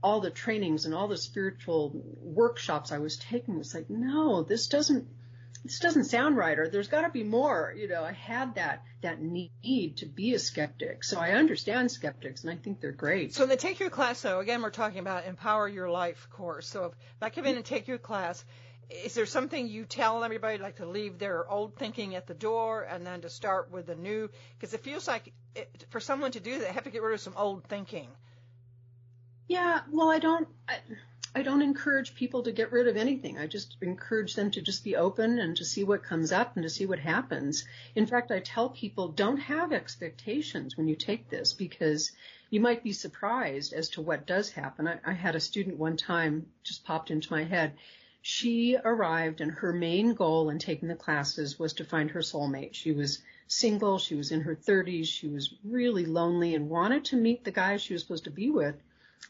all 0.02 0.20
the 0.20 0.30
trainings 0.30 0.84
and 0.84 0.94
all 0.94 1.08
the 1.08 1.16
spiritual 1.16 1.92
workshops 2.20 2.90
I 2.90 2.98
was 2.98 3.16
taking 3.16 3.56
was 3.56 3.74
like, 3.74 3.88
no, 3.88 4.42
this 4.42 4.66
doesn't 4.66 5.08
this 5.64 5.78
doesn't 5.78 6.04
sound 6.04 6.36
right 6.36 6.58
or 6.58 6.68
there's 6.68 6.88
got 6.88 7.02
to 7.02 7.10
be 7.10 7.22
more 7.22 7.72
you 7.76 7.88
know 7.88 8.02
i 8.02 8.12
had 8.12 8.54
that 8.56 8.82
that 9.02 9.20
need 9.20 9.96
to 9.96 10.06
be 10.06 10.34
a 10.34 10.38
skeptic. 10.38 11.02
So 11.04 11.18
i 11.18 11.30
understand 11.30 11.90
skeptics 11.90 12.42
and 12.42 12.50
i 12.50 12.56
think 12.56 12.80
they're 12.80 12.92
great. 12.92 13.34
So 13.34 13.44
in 13.44 13.48
the 13.48 13.56
take 13.56 13.80
your 13.80 13.90
class 13.90 14.22
though 14.22 14.40
again 14.40 14.62
we're 14.62 14.70
talking 14.70 14.98
about 14.98 15.26
empower 15.26 15.68
your 15.68 15.90
life 15.90 16.28
course. 16.30 16.68
So 16.68 16.86
if 16.86 17.22
i 17.22 17.30
come 17.30 17.46
in 17.46 17.56
and 17.56 17.64
take 17.64 17.88
your 17.88 17.98
class 17.98 18.44
is 19.04 19.14
there 19.14 19.26
something 19.26 19.68
you 19.68 19.84
tell 19.84 20.22
everybody 20.22 20.58
like 20.58 20.76
to 20.76 20.86
leave 20.86 21.18
their 21.18 21.48
old 21.48 21.76
thinking 21.76 22.14
at 22.14 22.26
the 22.26 22.34
door 22.34 22.82
and 22.82 23.06
then 23.06 23.22
to 23.22 23.30
start 23.30 23.70
with 23.70 23.86
the 23.86 23.94
new? 23.94 24.28
Because 24.58 24.74
it 24.74 24.82
feels 24.82 25.08
like 25.08 25.32
it, 25.54 25.86
for 25.88 25.98
someone 25.98 26.32
to 26.32 26.40
do 26.40 26.58
that 26.58 26.66
they 26.66 26.72
have 26.72 26.84
to 26.84 26.90
get 26.90 27.02
rid 27.02 27.14
of 27.14 27.20
some 27.20 27.34
old 27.36 27.64
thinking. 27.64 28.08
Yeah 29.48 29.80
well 29.90 30.10
i 30.10 30.18
don't 30.18 30.48
I, 30.68 30.76
I 31.34 31.40
don't 31.40 31.62
encourage 31.62 32.14
people 32.14 32.42
to 32.42 32.52
get 32.52 32.72
rid 32.72 32.86
of 32.88 32.96
anything. 32.98 33.38
I 33.38 33.46
just 33.46 33.78
encourage 33.80 34.34
them 34.34 34.50
to 34.50 34.60
just 34.60 34.84
be 34.84 34.96
open 34.96 35.38
and 35.38 35.56
to 35.56 35.64
see 35.64 35.82
what 35.82 36.02
comes 36.02 36.30
up 36.30 36.56
and 36.56 36.62
to 36.62 36.68
see 36.68 36.84
what 36.84 36.98
happens. 36.98 37.64
In 37.94 38.04
fact, 38.04 38.30
I 38.30 38.40
tell 38.40 38.68
people 38.68 39.08
don't 39.08 39.38
have 39.38 39.72
expectations 39.72 40.76
when 40.76 40.88
you 40.88 40.94
take 40.94 41.30
this 41.30 41.54
because 41.54 42.12
you 42.50 42.60
might 42.60 42.84
be 42.84 42.92
surprised 42.92 43.72
as 43.72 43.88
to 43.90 44.02
what 44.02 44.26
does 44.26 44.50
happen. 44.50 44.86
I, 44.86 44.98
I 45.06 45.12
had 45.12 45.34
a 45.34 45.40
student 45.40 45.78
one 45.78 45.96
time 45.96 46.48
just 46.64 46.84
popped 46.84 47.10
into 47.10 47.32
my 47.32 47.44
head. 47.44 47.78
She 48.20 48.76
arrived 48.76 49.40
and 49.40 49.52
her 49.52 49.72
main 49.72 50.12
goal 50.12 50.50
in 50.50 50.58
taking 50.58 50.88
the 50.88 50.94
classes 50.94 51.58
was 51.58 51.72
to 51.74 51.84
find 51.84 52.10
her 52.10 52.20
soulmate. 52.20 52.74
She 52.74 52.92
was 52.92 53.22
single. 53.46 53.98
She 53.98 54.16
was 54.16 54.32
in 54.32 54.42
her 54.42 54.54
30s. 54.54 55.06
She 55.06 55.28
was 55.28 55.54
really 55.64 56.04
lonely 56.04 56.54
and 56.54 56.68
wanted 56.68 57.06
to 57.06 57.16
meet 57.16 57.42
the 57.42 57.50
guy 57.50 57.78
she 57.78 57.94
was 57.94 58.02
supposed 58.02 58.24
to 58.24 58.30
be 58.30 58.50
with. 58.50 58.76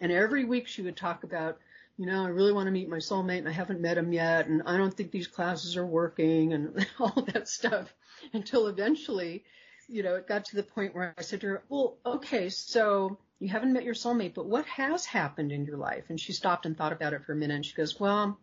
And 0.01 0.11
every 0.11 0.45
week 0.45 0.67
she 0.67 0.83
would 0.83 0.97
talk 0.97 1.23
about 1.23 1.61
you 1.97 2.07
know, 2.07 2.25
I 2.25 2.29
really 2.29 2.53
want 2.53 2.67
to 2.67 2.73
meet 2.73 2.89
my 2.89 2.97
soulmate 2.97 3.39
and 3.39 3.49
I 3.49 3.53
haven't 3.53 3.81
met 3.81 3.99
him 3.99 4.13
yet 4.13 4.47
and 4.47 4.63
I 4.67 4.77
don't 4.77 4.95
think 4.95 5.11
these 5.11 5.27
classes 5.27 5.77
are 5.77 5.87
working 5.87 6.53
and 6.53 6.87
all 6.99 7.23
that 7.33 7.49
stuff 7.49 7.93
until 8.33 8.69
eventually, 8.69 9.45
you 9.89 10.03
know, 10.03 10.15
it 10.15 10.29
got 10.29 10.45
to 10.47 10.57
the 10.57 10.63
point 10.63 10.95
where 10.95 11.15
I 11.19 11.23
said 11.23 11.41
to 11.43 11.49
her, 11.49 11.65
well, 11.69 11.99
okay, 12.07 12.49
so 12.49 13.19
you 13.41 13.49
haven't 13.49 13.73
met 13.73 13.85
your 13.85 13.95
soulmate, 13.95 14.35
but 14.35 14.47
what 14.47 14.65
has 14.67 15.05
happened 15.05 15.53
in 15.53 15.65
your 15.65 15.77
life? 15.77 16.05
And 16.09 16.19
she 16.19 16.33
stopped 16.33 16.65
and 16.65 16.77
thought 16.77 16.93
about 16.93 17.13
it 17.13 17.25
for 17.25 17.33
a 17.33 17.37
minute 17.37 17.55
and 17.55 17.67
she 17.67 17.75
goes, 17.75 18.01
well, 18.01 18.39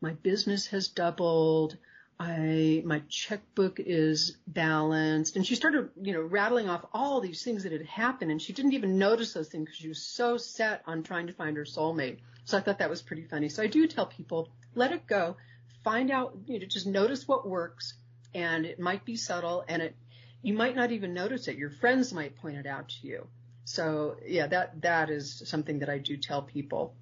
my 0.00 0.12
business 0.12 0.66
has 0.68 0.88
doubled. 0.88 1.76
I, 2.20 2.82
my 2.84 3.00
checkbook 3.08 3.78
is 3.78 4.36
balanced. 4.46 5.36
And 5.36 5.46
she 5.46 5.54
started, 5.54 5.90
you 6.02 6.12
know, 6.12 6.20
rattling 6.20 6.68
off 6.68 6.84
all 6.92 7.20
these 7.20 7.44
things 7.44 7.62
that 7.62 7.72
had 7.72 7.86
happened 7.86 8.30
and 8.30 8.42
she 8.42 8.52
didn't 8.52 8.72
even 8.72 8.98
notice 8.98 9.32
those 9.32 9.48
things 9.48 9.66
because 9.66 9.78
she 9.78 9.88
was 9.88 10.02
so 10.02 10.36
set 10.36 10.82
on 10.86 11.04
trying 11.04 11.28
to 11.28 11.32
find 11.32 11.56
her 11.56 11.64
soulmate. 11.64 12.18
So 12.44 12.58
I 12.58 12.60
thought 12.60 12.78
that 12.78 12.90
was 12.90 13.02
pretty 13.02 13.24
funny. 13.24 13.48
So 13.48 13.62
I 13.62 13.68
do 13.68 13.86
tell 13.86 14.06
people, 14.06 14.50
let 14.74 14.92
it 14.92 15.06
go, 15.06 15.36
find 15.84 16.10
out, 16.10 16.36
you 16.46 16.58
know, 16.58 16.66
just 16.66 16.86
notice 16.86 17.28
what 17.28 17.46
works 17.46 17.94
and 18.34 18.66
it 18.66 18.80
might 18.80 19.04
be 19.04 19.16
subtle 19.16 19.64
and 19.68 19.80
it, 19.80 19.94
you 20.42 20.54
might 20.54 20.74
not 20.74 20.90
even 20.90 21.14
notice 21.14 21.46
it. 21.46 21.56
Your 21.56 21.70
friends 21.70 22.12
might 22.12 22.36
point 22.36 22.56
it 22.56 22.66
out 22.66 22.88
to 22.88 23.06
you. 23.06 23.28
So 23.64 24.16
yeah, 24.26 24.48
that, 24.48 24.82
that 24.82 25.10
is 25.10 25.42
something 25.46 25.80
that 25.80 25.88
I 25.88 25.98
do 25.98 26.16
tell 26.16 26.42
people. 26.42 26.94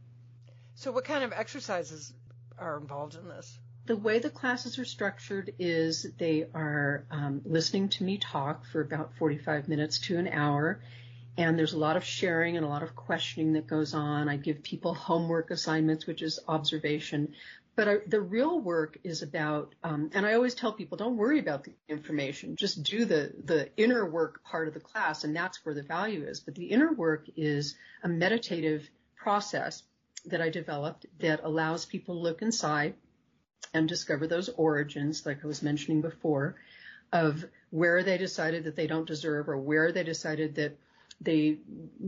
So 0.74 0.92
what 0.92 1.04
kind 1.04 1.24
of 1.24 1.32
exercises 1.32 2.12
are 2.58 2.76
involved 2.76 3.14
in 3.14 3.28
this? 3.28 3.58
The 3.86 3.96
way 3.96 4.18
the 4.18 4.30
classes 4.30 4.78
are 4.78 4.84
structured 4.84 5.54
is 5.58 6.06
they 6.18 6.48
are 6.54 7.04
um, 7.10 7.42
listening 7.44 7.88
to 7.90 8.04
me 8.04 8.18
talk 8.18 8.66
for 8.66 8.80
about 8.80 9.12
45 9.18 9.68
minutes 9.68 9.98
to 10.00 10.18
an 10.18 10.28
hour 10.28 10.80
and 11.38 11.58
there's 11.58 11.74
a 11.74 11.78
lot 11.78 11.96
of 11.96 12.04
sharing 12.04 12.56
and 12.56 12.64
a 12.64 12.68
lot 12.68 12.82
of 12.82 12.96
questioning 12.96 13.52
that 13.54 13.66
goes 13.66 13.94
on. 13.94 14.28
I 14.28 14.36
give 14.36 14.62
people 14.62 14.94
homework 15.08 15.50
assignments, 15.50 16.06
which 16.06 16.22
is 16.22 16.40
observation. 16.48 17.34
But 17.74 17.88
I, 17.88 17.96
the 18.06 18.22
real 18.22 18.58
work 18.58 18.96
is 19.04 19.22
about, 19.22 19.74
um, 19.84 20.10
and 20.14 20.24
I 20.24 20.32
always 20.32 20.54
tell 20.54 20.72
people, 20.72 20.96
don't 20.96 21.18
worry 21.18 21.38
about 21.38 21.64
the 21.64 21.72
information. 21.88 22.56
Just 22.56 22.82
do 22.82 23.04
the 23.04 23.34
the 23.44 23.68
inner 23.76 24.08
work 24.08 24.42
part 24.44 24.66
of 24.66 24.72
the 24.72 24.80
class, 24.80 25.24
and 25.24 25.36
that's 25.36 25.64
where 25.64 25.74
the 25.74 25.82
value 25.82 26.24
is. 26.24 26.40
But 26.40 26.54
the 26.54 26.64
inner 26.64 26.92
work 26.92 27.26
is 27.36 27.76
a 28.02 28.08
meditative 28.08 28.88
process 29.14 29.82
that 30.24 30.40
I 30.40 30.48
developed 30.48 31.04
that 31.18 31.40
allows 31.44 31.84
people 31.84 32.14
to 32.14 32.20
look 32.20 32.40
inside 32.40 32.94
and 33.74 33.88
discover 33.88 34.26
those 34.26 34.48
origins, 34.48 35.24
like 35.26 35.44
I 35.44 35.46
was 35.46 35.62
mentioning 35.62 36.00
before, 36.00 36.56
of 37.12 37.44
where 37.70 38.02
they 38.02 38.18
decided 38.18 38.64
that 38.64 38.76
they 38.76 38.86
don't 38.86 39.06
deserve, 39.06 39.48
or 39.48 39.56
where 39.56 39.92
they 39.92 40.04
decided 40.04 40.56
that 40.56 40.76
they 41.20 41.58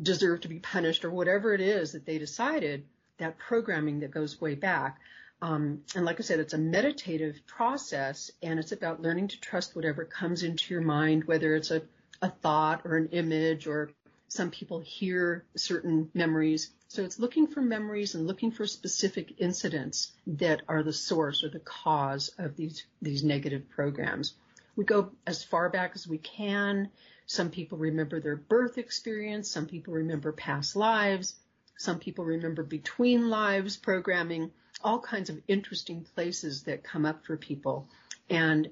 deserve 0.03 0.41
to 0.43 0.49
be 0.49 0.59
punished 0.59 1.05
or 1.05 1.11
whatever 1.11 1.55
it 1.55 1.61
is 1.61 1.93
that 1.93 2.05
they 2.05 2.19
decided, 2.19 2.85
that 3.19 3.39
programming 3.39 4.01
that 4.01 4.11
goes 4.11 4.41
way 4.41 4.55
back. 4.55 5.01
Um, 5.41 5.83
and 5.95 6.05
like 6.05 6.19
I 6.19 6.23
said, 6.23 6.41
it's 6.41 6.53
a 6.53 6.59
meditative 6.59 7.41
process 7.47 8.31
and 8.43 8.59
it's 8.59 8.73
about 8.73 9.01
learning 9.03 9.29
to 9.29 9.41
trust 9.41 9.77
whatever 9.77 10.05
comes 10.05 10.43
into 10.43 10.75
your 10.75 10.83
mind, 10.83 11.25
whether 11.25 11.55
it's 11.55 11.71
a, 11.71 11.83
a 12.21 12.29
thought 12.29 12.83
or 12.85 12.97
an 12.97 13.09
image 13.13 13.67
or 13.67 13.91
some 14.29 14.51
people 14.51 14.81
hear 14.81 15.45
certain 15.57 16.11
memories. 16.15 16.71
So 16.89 17.03
it's 17.03 17.19
looking 17.19 17.47
for 17.47 17.61
memories 17.61 18.15
and 18.15 18.27
looking 18.27 18.51
for 18.51 18.67
specific 18.67 19.35
incidents 19.39 20.13
that 20.27 20.63
are 20.69 20.83
the 20.83 20.93
source 20.93 21.43
or 21.43 21.49
the 21.49 21.61
cause 21.61 22.31
of 22.39 22.57
these, 22.57 22.85
these 23.03 23.25
negative 23.25 23.69
programs. 23.71 24.35
We 24.77 24.85
go 24.85 25.11
as 25.27 25.43
far 25.43 25.71
back 25.71 25.93
as 25.95 26.07
we 26.07 26.19
can. 26.19 26.91
Some 27.27 27.51
people 27.51 27.79
remember 27.79 28.21
their 28.21 28.37
birth 28.37 28.79
experience. 28.79 29.51
Some 29.51 29.67
people 29.67 29.95
remember 29.95 30.33
past 30.33 30.77
lives. 30.77 31.35
Some 31.79 31.99
people 31.99 32.25
remember 32.25 32.63
between 32.63 33.31
lives 33.31 33.77
programming, 33.77 34.51
all 34.83 34.99
kinds 34.99 35.31
of 35.31 35.41
interesting 35.49 36.05
places 36.15 36.65
that 36.65 36.85
come 36.85 37.07
up 37.07 37.25
for 37.25 37.37
people. 37.37 37.89
And 38.29 38.69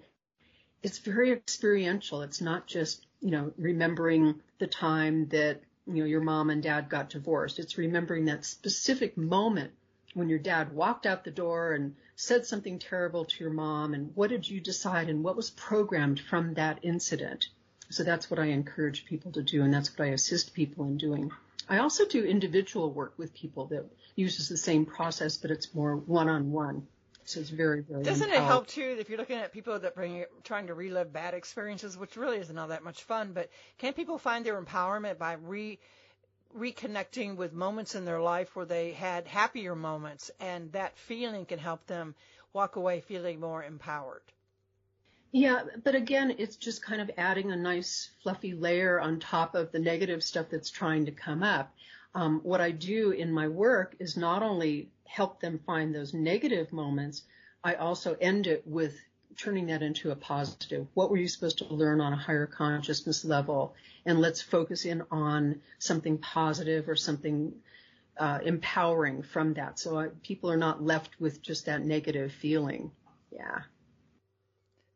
it's 0.82 0.98
very 0.98 1.32
experiential. 1.32 2.22
It's 2.22 2.40
not 2.40 2.66
just, 2.66 3.05
you 3.20 3.30
know, 3.30 3.52
remembering 3.56 4.40
the 4.58 4.66
time 4.66 5.28
that, 5.28 5.60
you 5.86 5.94
know, 5.94 6.04
your 6.04 6.20
mom 6.20 6.50
and 6.50 6.62
dad 6.62 6.88
got 6.88 7.10
divorced. 7.10 7.58
It's 7.58 7.78
remembering 7.78 8.26
that 8.26 8.44
specific 8.44 9.16
moment 9.16 9.72
when 10.14 10.28
your 10.28 10.38
dad 10.38 10.72
walked 10.72 11.06
out 11.06 11.24
the 11.24 11.30
door 11.30 11.72
and 11.72 11.94
said 12.14 12.46
something 12.46 12.78
terrible 12.78 13.24
to 13.24 13.44
your 13.44 13.52
mom 13.52 13.92
and 13.92 14.10
what 14.14 14.30
did 14.30 14.48
you 14.48 14.60
decide 14.60 15.10
and 15.10 15.22
what 15.22 15.36
was 15.36 15.50
programmed 15.50 16.18
from 16.18 16.54
that 16.54 16.78
incident. 16.82 17.46
So 17.90 18.02
that's 18.02 18.30
what 18.30 18.40
I 18.40 18.46
encourage 18.46 19.04
people 19.04 19.32
to 19.32 19.42
do 19.42 19.62
and 19.62 19.72
that's 19.72 19.96
what 19.96 20.06
I 20.06 20.12
assist 20.12 20.54
people 20.54 20.86
in 20.86 20.96
doing. 20.96 21.30
I 21.68 21.78
also 21.78 22.06
do 22.06 22.24
individual 22.24 22.90
work 22.90 23.14
with 23.18 23.34
people 23.34 23.66
that 23.66 23.84
uses 24.14 24.48
the 24.48 24.56
same 24.56 24.86
process, 24.86 25.36
but 25.36 25.50
it's 25.50 25.74
more 25.74 25.96
one-on-one. 25.96 26.86
So 27.26 27.40
it's 27.40 27.50
very, 27.50 27.80
very. 27.80 28.04
Doesn't 28.04 28.30
it 28.30 28.36
help 28.36 28.68
too 28.68 28.96
if 29.00 29.08
you're 29.08 29.18
looking 29.18 29.38
at 29.38 29.52
people 29.52 29.78
that 29.78 29.96
bring 29.96 30.24
trying 30.44 30.68
to 30.68 30.74
relive 30.74 31.12
bad 31.12 31.34
experiences, 31.34 31.98
which 31.98 32.16
really 32.16 32.38
isn't 32.38 32.56
all 32.56 32.68
that 32.68 32.84
much 32.84 33.02
fun, 33.02 33.32
but 33.32 33.50
can 33.78 33.92
people 33.92 34.16
find 34.16 34.46
their 34.46 34.62
empowerment 34.62 35.18
by 35.18 35.32
re 35.32 35.78
reconnecting 36.56 37.36
with 37.36 37.52
moments 37.52 37.96
in 37.96 38.04
their 38.04 38.20
life 38.20 38.54
where 38.54 38.64
they 38.64 38.92
had 38.92 39.26
happier 39.26 39.74
moments, 39.74 40.30
and 40.38 40.70
that 40.72 40.96
feeling 40.96 41.44
can 41.44 41.58
help 41.58 41.84
them 41.86 42.14
walk 42.52 42.76
away 42.76 43.00
feeling 43.00 43.40
more 43.40 43.62
empowered? 43.62 44.22
Yeah, 45.32 45.64
but 45.84 45.94
again, 45.96 46.36
it's 46.38 46.56
just 46.56 46.82
kind 46.82 47.02
of 47.02 47.10
adding 47.18 47.50
a 47.50 47.56
nice 47.56 48.10
fluffy 48.22 48.54
layer 48.54 49.00
on 49.00 49.18
top 49.18 49.54
of 49.54 49.72
the 49.72 49.80
negative 49.80 50.22
stuff 50.22 50.46
that's 50.50 50.70
trying 50.70 51.06
to 51.06 51.12
come 51.12 51.42
up. 51.42 51.74
Um, 52.16 52.40
what 52.44 52.62
I 52.62 52.70
do 52.70 53.10
in 53.10 53.30
my 53.30 53.46
work 53.46 53.94
is 53.98 54.16
not 54.16 54.42
only 54.42 54.88
help 55.04 55.38
them 55.38 55.60
find 55.66 55.94
those 55.94 56.14
negative 56.14 56.72
moments, 56.72 57.22
I 57.62 57.74
also 57.74 58.16
end 58.18 58.46
it 58.46 58.66
with 58.66 58.94
turning 59.36 59.66
that 59.66 59.82
into 59.82 60.10
a 60.10 60.16
positive. 60.16 60.86
What 60.94 61.10
were 61.10 61.18
you 61.18 61.28
supposed 61.28 61.58
to 61.58 61.66
learn 61.66 62.00
on 62.00 62.14
a 62.14 62.16
higher 62.16 62.46
consciousness 62.46 63.22
level? 63.22 63.74
And 64.06 64.18
let's 64.18 64.40
focus 64.40 64.86
in 64.86 65.02
on 65.10 65.60
something 65.78 66.16
positive 66.16 66.88
or 66.88 66.96
something 66.96 67.52
uh, 68.16 68.38
empowering 68.42 69.22
from 69.22 69.52
that. 69.54 69.78
So 69.78 69.98
I, 69.98 70.08
people 70.22 70.50
are 70.50 70.56
not 70.56 70.82
left 70.82 71.20
with 71.20 71.42
just 71.42 71.66
that 71.66 71.82
negative 71.82 72.32
feeling. 72.32 72.92
Yeah. 73.30 73.58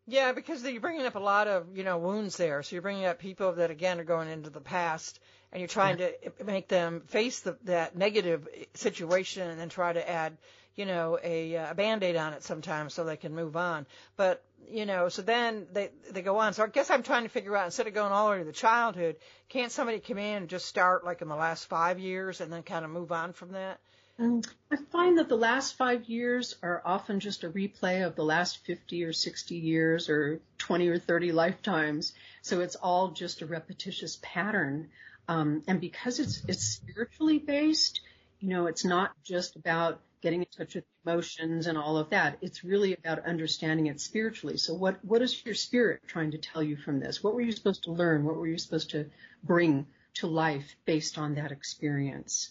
Yeah, 0.06 0.32
because 0.32 0.64
you're 0.64 0.80
bringing 0.80 1.04
up 1.04 1.16
a 1.16 1.20
lot 1.20 1.48
of 1.48 1.76
you 1.76 1.84
know 1.84 1.98
wounds 1.98 2.38
there. 2.38 2.62
So 2.62 2.74
you're 2.74 2.82
bringing 2.82 3.04
up 3.04 3.18
people 3.18 3.52
that 3.52 3.70
again 3.70 4.00
are 4.00 4.04
going 4.04 4.28
into 4.28 4.48
the 4.48 4.60
past, 4.60 5.20
and 5.52 5.60
you're 5.60 5.68
trying 5.68 5.98
to 5.98 6.12
make 6.44 6.68
them 6.68 7.02
face 7.08 7.40
the, 7.40 7.56
that 7.64 7.96
negative 7.96 8.48
situation, 8.74 9.48
and 9.48 9.58
then 9.58 9.68
try 9.68 9.92
to 9.92 10.08
add 10.08 10.36
you 10.76 10.86
know 10.86 11.18
a, 11.22 11.54
a 11.54 11.74
band-aid 11.74 12.16
on 12.16 12.32
it 12.32 12.42
sometimes 12.42 12.94
so 12.94 13.04
they 13.04 13.16
can 13.16 13.34
move 13.34 13.56
on. 13.56 13.86
But 14.16 14.42
you 14.70 14.86
know, 14.86 15.08
so 15.08 15.22
then 15.22 15.66
they 15.72 15.90
they 16.10 16.22
go 16.22 16.38
on. 16.38 16.52
So 16.52 16.64
I 16.64 16.68
guess 16.68 16.90
I'm 16.90 17.02
trying 17.02 17.24
to 17.24 17.28
figure 17.28 17.56
out 17.56 17.66
instead 17.66 17.86
of 17.86 17.94
going 17.94 18.12
all 18.12 18.26
the 18.26 18.32
way 18.32 18.38
to 18.38 18.44
the 18.44 18.52
childhood, 18.52 19.16
can't 19.48 19.72
somebody 19.72 19.98
come 19.98 20.18
in 20.18 20.36
and 20.36 20.48
just 20.48 20.66
start 20.66 21.04
like 21.04 21.22
in 21.22 21.28
the 21.28 21.36
last 21.36 21.66
five 21.66 21.98
years 21.98 22.40
and 22.40 22.52
then 22.52 22.62
kind 22.62 22.84
of 22.84 22.90
move 22.90 23.12
on 23.12 23.32
from 23.32 23.52
that? 23.52 23.80
Um, 24.20 24.42
I 24.70 24.76
find 24.92 25.16
that 25.16 25.30
the 25.30 25.36
last 25.36 25.78
five 25.78 26.04
years 26.04 26.54
are 26.62 26.82
often 26.84 27.20
just 27.20 27.42
a 27.42 27.48
replay 27.48 28.06
of 28.06 28.16
the 28.16 28.24
last 28.24 28.58
50 28.66 29.02
or 29.04 29.14
60 29.14 29.54
years 29.54 30.10
or 30.10 30.40
20 30.58 30.88
or 30.88 30.98
30 30.98 31.32
lifetimes. 31.32 32.12
So 32.42 32.60
it's 32.60 32.76
all 32.76 33.12
just 33.12 33.40
a 33.40 33.46
repetitious 33.46 34.18
pattern. 34.20 34.90
Um, 35.30 35.62
and 35.68 35.80
because 35.80 36.18
it's, 36.18 36.42
it's 36.48 36.64
spiritually 36.64 37.38
based, 37.38 38.00
you 38.40 38.48
know, 38.48 38.66
it's 38.66 38.84
not 38.84 39.12
just 39.22 39.54
about 39.54 40.00
getting 40.22 40.40
in 40.40 40.48
touch 40.48 40.74
with 40.74 40.84
emotions 41.06 41.68
and 41.68 41.78
all 41.78 41.98
of 41.98 42.10
that. 42.10 42.38
It's 42.42 42.64
really 42.64 42.94
about 42.94 43.24
understanding 43.24 43.86
it 43.86 44.00
spiritually. 44.00 44.56
So 44.56 44.74
what, 44.74 45.04
what 45.04 45.22
is 45.22 45.46
your 45.46 45.54
spirit 45.54 46.00
trying 46.08 46.32
to 46.32 46.38
tell 46.38 46.64
you 46.64 46.76
from 46.76 46.98
this? 46.98 47.22
What 47.22 47.34
were 47.34 47.42
you 47.42 47.52
supposed 47.52 47.84
to 47.84 47.92
learn? 47.92 48.24
What 48.24 48.34
were 48.34 48.48
you 48.48 48.58
supposed 48.58 48.90
to 48.90 49.06
bring 49.44 49.86
to 50.14 50.26
life 50.26 50.74
based 50.84 51.16
on 51.16 51.36
that 51.36 51.52
experience? 51.52 52.50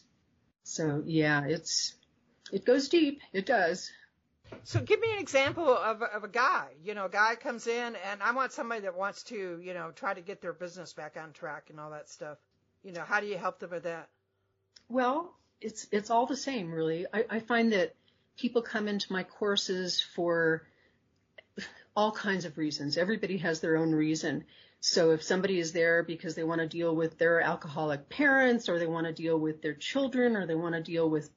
So 0.63 1.03
yeah, 1.05 1.43
it's 1.47 1.95
it 2.53 2.63
goes 2.63 2.87
deep. 2.87 3.19
It 3.33 3.45
does. 3.45 3.91
So 4.63 4.79
give 4.79 5.01
me 5.01 5.11
an 5.11 5.19
example 5.19 5.67
of, 5.67 6.01
of 6.01 6.23
a 6.23 6.29
guy. 6.29 6.67
You 6.81 6.95
know, 6.95 7.05
a 7.05 7.09
guy 7.09 7.35
comes 7.35 7.67
in 7.67 7.97
and 8.09 8.23
I 8.23 8.31
want 8.31 8.53
somebody 8.53 8.81
that 8.81 8.97
wants 8.97 9.23
to, 9.23 9.59
you 9.61 9.73
know, 9.73 9.91
try 9.91 10.13
to 10.13 10.21
get 10.21 10.41
their 10.41 10.53
business 10.53 10.93
back 10.93 11.17
on 11.21 11.33
track 11.33 11.67
and 11.69 11.77
all 11.77 11.91
that 11.91 12.07
stuff. 12.07 12.37
You 12.83 12.93
know, 12.93 13.03
how 13.03 13.19
do 13.19 13.27
you 13.27 13.37
help 13.37 13.59
them 13.59 13.71
with 13.71 13.83
that? 13.83 14.09
Well, 14.87 15.33
it's 15.61 15.87
it's 15.91 16.09
all 16.09 16.25
the 16.25 16.37
same 16.37 16.71
really. 16.71 17.05
I, 17.13 17.25
I 17.29 17.39
find 17.39 17.73
that 17.73 17.95
people 18.37 18.61
come 18.61 18.87
into 18.87 19.11
my 19.11 19.23
courses 19.23 20.01
for 20.01 20.63
all 21.95 22.11
kinds 22.11 22.45
of 22.45 22.57
reasons. 22.57 22.97
Everybody 22.97 23.37
has 23.37 23.59
their 23.59 23.77
own 23.77 23.91
reason. 23.91 24.45
So 24.79 25.11
if 25.11 25.21
somebody 25.21 25.59
is 25.59 25.73
there 25.73 26.03
because 26.03 26.35
they 26.35 26.43
want 26.43 26.61
to 26.61 26.67
deal 26.67 26.95
with 26.95 27.17
their 27.17 27.41
alcoholic 27.41 28.07
parents 28.07 28.69
or 28.69 28.79
they 28.79 28.87
want 28.87 29.07
to 29.07 29.13
deal 29.13 29.37
with 29.37 29.61
their 29.61 29.73
children 29.73 30.37
or 30.37 30.47
they 30.47 30.55
want 30.55 30.75
to 30.75 30.81
deal 30.81 31.09
with, 31.09 31.29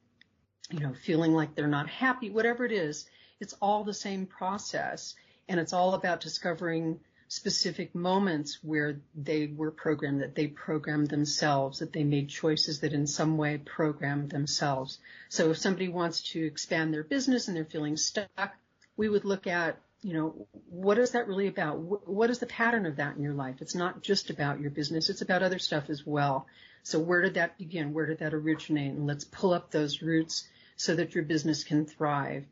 you 0.71 0.79
know, 0.79 0.93
feeling 0.93 1.33
like 1.33 1.55
they're 1.55 1.67
not 1.67 1.89
happy, 1.89 2.29
whatever 2.29 2.63
it 2.63 2.71
is, 2.71 3.05
it's 3.41 3.53
all 3.61 3.83
the 3.83 3.93
same 3.93 4.25
process. 4.25 5.15
And 5.49 5.59
it's 5.59 5.73
all 5.73 5.93
about 5.93 6.21
discovering 6.21 7.01
specific 7.33 7.95
moments 7.95 8.59
where 8.61 9.01
they 9.15 9.47
were 9.47 9.71
programmed, 9.71 10.21
that 10.21 10.35
they 10.35 10.45
programmed 10.45 11.09
themselves, 11.09 11.79
that 11.79 11.91
they 11.91 12.03
made 12.03 12.29
choices 12.29 12.81
that 12.81 12.93
in 12.93 13.07
some 13.07 13.37
way 13.37 13.57
programmed 13.57 14.29
themselves. 14.29 14.99
So 15.29 15.49
if 15.49 15.57
somebody 15.57 15.89
wants 15.89 16.21
to 16.33 16.45
expand 16.45 16.93
their 16.93 17.03
business 17.03 17.47
and 17.47 17.57
they're 17.57 17.65
feeling 17.65 17.97
stuck, 17.97 18.53
we 18.97 19.09
would 19.09 19.25
look 19.25 19.47
at 19.47 19.79
you 20.03 20.13
know, 20.13 20.47
what 20.69 20.97
is 20.97 21.11
that 21.11 21.29
really 21.29 21.47
about? 21.47 21.79
What 21.79 22.29
is 22.29 22.39
the 22.39 22.45
pattern 22.45 22.85
of 22.85 22.97
that 22.97 23.15
in 23.15 23.23
your 23.23 23.33
life? 23.33 23.61
It's 23.61 23.73
not 23.73 24.03
just 24.03 24.29
about 24.29 24.59
your 24.59 24.69
business. 24.69 25.09
It's 25.09 25.21
about 25.21 25.43
other 25.43 25.59
stuff 25.59 25.89
as 25.89 26.05
well. 26.05 26.45
So 26.83 26.99
where 26.99 27.21
did 27.21 27.35
that 27.35 27.57
begin? 27.57 27.93
Where 27.93 28.05
did 28.05 28.19
that 28.19 28.33
originate? 28.33 28.91
And 28.91 29.07
let's 29.07 29.23
pull 29.23 29.53
up 29.53 29.71
those 29.71 30.01
roots 30.01 30.45
so 30.75 30.93
that 30.95 31.15
your 31.15 31.23
business 31.23 31.63
can 31.63 31.85
thrive. 31.85 32.43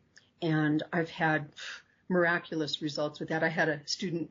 And 0.41 0.81
I've 0.93 1.09
had 1.09 1.49
miraculous 2.07 2.81
results 2.81 3.19
with 3.19 3.29
that. 3.29 3.43
I 3.43 3.49
had 3.49 3.67
a 3.67 3.81
student, 3.85 4.29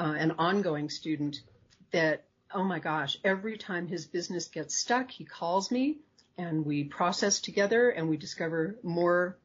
uh, 0.00 0.14
an 0.16 0.32
ongoing 0.38 0.88
student 0.88 1.42
that, 1.90 2.24
oh 2.54 2.64
my 2.64 2.78
gosh, 2.78 3.18
every 3.22 3.58
time 3.58 3.86
his 3.86 4.06
business 4.06 4.48
gets 4.48 4.74
stuck, 4.74 5.10
he 5.10 5.24
calls 5.24 5.70
me 5.70 5.98
and 6.38 6.64
we 6.64 6.84
process 6.84 7.40
together 7.40 7.90
and 7.90 8.08
we 8.08 8.16
discover 8.16 8.76
more 8.82 9.36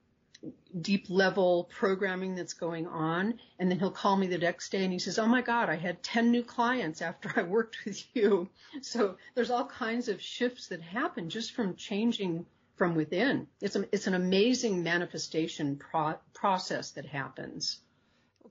deep 0.80 1.08
level 1.10 1.70
programming 1.76 2.36
that's 2.36 2.54
going 2.54 2.88
on. 2.88 3.38
And 3.60 3.70
then 3.70 3.80
he'll 3.80 3.92
call 3.92 4.16
me 4.16 4.28
the 4.28 4.38
next 4.38 4.72
day 4.72 4.84
and 4.84 4.94
he 4.94 5.00
says, 5.00 5.20
Oh 5.20 5.28
my 5.28 5.42
God, 5.42 5.70
I 5.70 5.76
had 5.76 6.02
10 6.02 6.32
new 6.32 6.44
clients 6.44 7.02
after 7.02 7.34
I 7.36 7.44
worked 7.44 7.78
with 7.84 8.02
you. 8.16 8.50
So 8.82 9.18
there's 9.34 9.52
all 9.52 9.66
kinds 9.66 10.08
of 10.08 10.22
shifts 10.22 10.68
that 10.68 10.82
happen 10.82 11.30
just 11.30 11.52
from 11.52 11.76
changing 11.76 12.46
from 12.78 12.96
within. 12.96 13.48
It's, 13.60 13.76
a, 13.76 13.86
it's 13.92 14.08
an 14.08 14.14
amazing 14.14 14.84
manifestation 14.84 15.76
pro- 15.76 16.20
process 16.34 16.92
that 16.92 17.06
happens. 17.06 17.80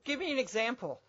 Give 0.03 0.19
me 0.19 0.31
an 0.31 0.37
example. 0.37 1.01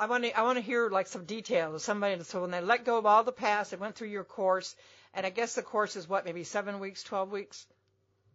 I 0.00 0.06
want 0.06 0.24
to 0.24 0.36
I 0.36 0.42
want 0.42 0.56
to 0.56 0.62
hear 0.62 0.88
like 0.88 1.06
some 1.06 1.26
details 1.26 1.74
of 1.74 1.82
somebody. 1.82 2.22
So 2.24 2.40
when 2.40 2.50
they 2.50 2.62
let 2.62 2.86
go 2.86 2.96
of 2.96 3.04
all 3.04 3.22
the 3.22 3.32
past, 3.32 3.70
they 3.70 3.76
went 3.76 3.96
through 3.96 4.08
your 4.08 4.24
course, 4.24 4.74
and 5.12 5.26
I 5.26 5.30
guess 5.30 5.54
the 5.54 5.62
course 5.62 5.94
is 5.94 6.08
what 6.08 6.24
maybe 6.24 6.42
seven 6.42 6.80
weeks, 6.80 7.02
twelve 7.02 7.30
weeks. 7.30 7.66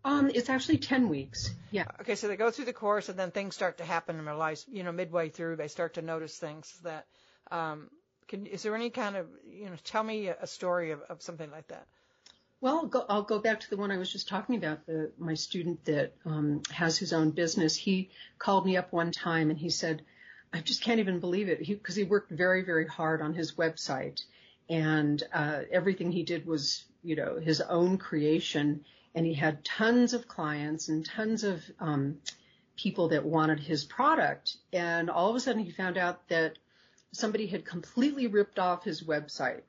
Um, 0.05 0.29
it's 0.35 0.51
actually 0.51 0.77
10 0.77 1.09
weeks. 1.09 1.49
Yeah. 1.71 1.85
Okay, 1.99 2.13
so 2.13 2.27
they 2.27 2.35
go 2.35 2.51
through 2.51 2.65
the 2.65 2.73
course 2.73 3.09
and 3.09 3.17
then 3.17 3.31
things 3.31 3.55
start 3.55 3.79
to 3.79 3.83
happen 3.83 4.19
in 4.19 4.25
their 4.25 4.35
lives, 4.35 4.63
you 4.71 4.83
know, 4.83 4.91
midway 4.91 5.29
through, 5.29 5.55
they 5.55 5.67
start 5.67 5.95
to 5.95 6.03
notice 6.03 6.37
things 6.37 6.71
that, 6.83 7.07
um, 7.49 7.89
can, 8.27 8.45
is 8.45 8.61
there 8.61 8.75
any 8.75 8.91
kind 8.91 9.15
of, 9.15 9.25
you 9.49 9.65
know, 9.65 9.75
tell 9.83 10.03
me 10.03 10.27
a, 10.27 10.45
story 10.45 10.91
of, 10.91 11.01
of 11.09 11.23
something 11.23 11.49
like 11.49 11.67
that? 11.69 11.87
Well, 12.61 12.77
I'll 12.77 12.85
go, 12.85 13.05
I'll 13.09 13.23
go 13.23 13.39
back 13.39 13.61
to 13.61 13.69
the 13.71 13.77
one 13.77 13.89
I 13.89 13.97
was 13.97 14.11
just 14.11 14.27
talking 14.27 14.57
about, 14.57 14.85
the, 14.85 15.11
my 15.17 15.33
student 15.33 15.83
that 15.85 16.13
um, 16.23 16.61
has 16.69 16.99
his 16.99 17.11
own 17.11 17.31
business. 17.31 17.75
He 17.75 18.11
called 18.37 18.63
me 18.63 18.77
up 18.77 18.93
one 18.93 19.11
time 19.11 19.49
and 19.49 19.57
he 19.57 19.71
said, 19.71 20.03
I 20.55 20.61
just 20.61 20.81
can't 20.81 21.01
even 21.01 21.19
believe 21.19 21.49
it 21.49 21.59
because 21.59 21.95
he, 21.95 22.03
he, 22.03 22.09
worked 22.09 22.31
very, 22.31 22.63
very 22.63 22.87
hard 22.87 23.21
on 23.21 23.33
his 23.33 23.55
website 23.55 24.23
and 24.69 25.21
uh, 25.33 25.61
everything 25.69 26.11
he 26.11 26.23
did 26.23 26.45
was, 26.45 26.85
you 27.03 27.17
know, 27.17 27.37
his 27.37 27.59
own 27.59 27.97
creation. 27.97 28.85
And 29.13 29.25
he 29.25 29.33
had 29.33 29.65
tons 29.65 30.13
of 30.13 30.27
clients 30.27 30.87
and 30.87 31.05
tons 31.05 31.43
of 31.43 31.63
um, 31.79 32.19
people 32.77 33.09
that 33.09 33.25
wanted 33.25 33.59
his 33.59 33.83
product. 33.83 34.57
And 34.73 35.09
all 35.09 35.29
of 35.29 35.35
a 35.35 35.39
sudden, 35.39 35.63
he 35.63 35.71
found 35.71 35.97
out 35.97 36.27
that 36.29 36.57
somebody 37.11 37.47
had 37.47 37.65
completely 37.65 38.27
ripped 38.27 38.57
off 38.57 38.83
his 38.83 39.03
website, 39.03 39.61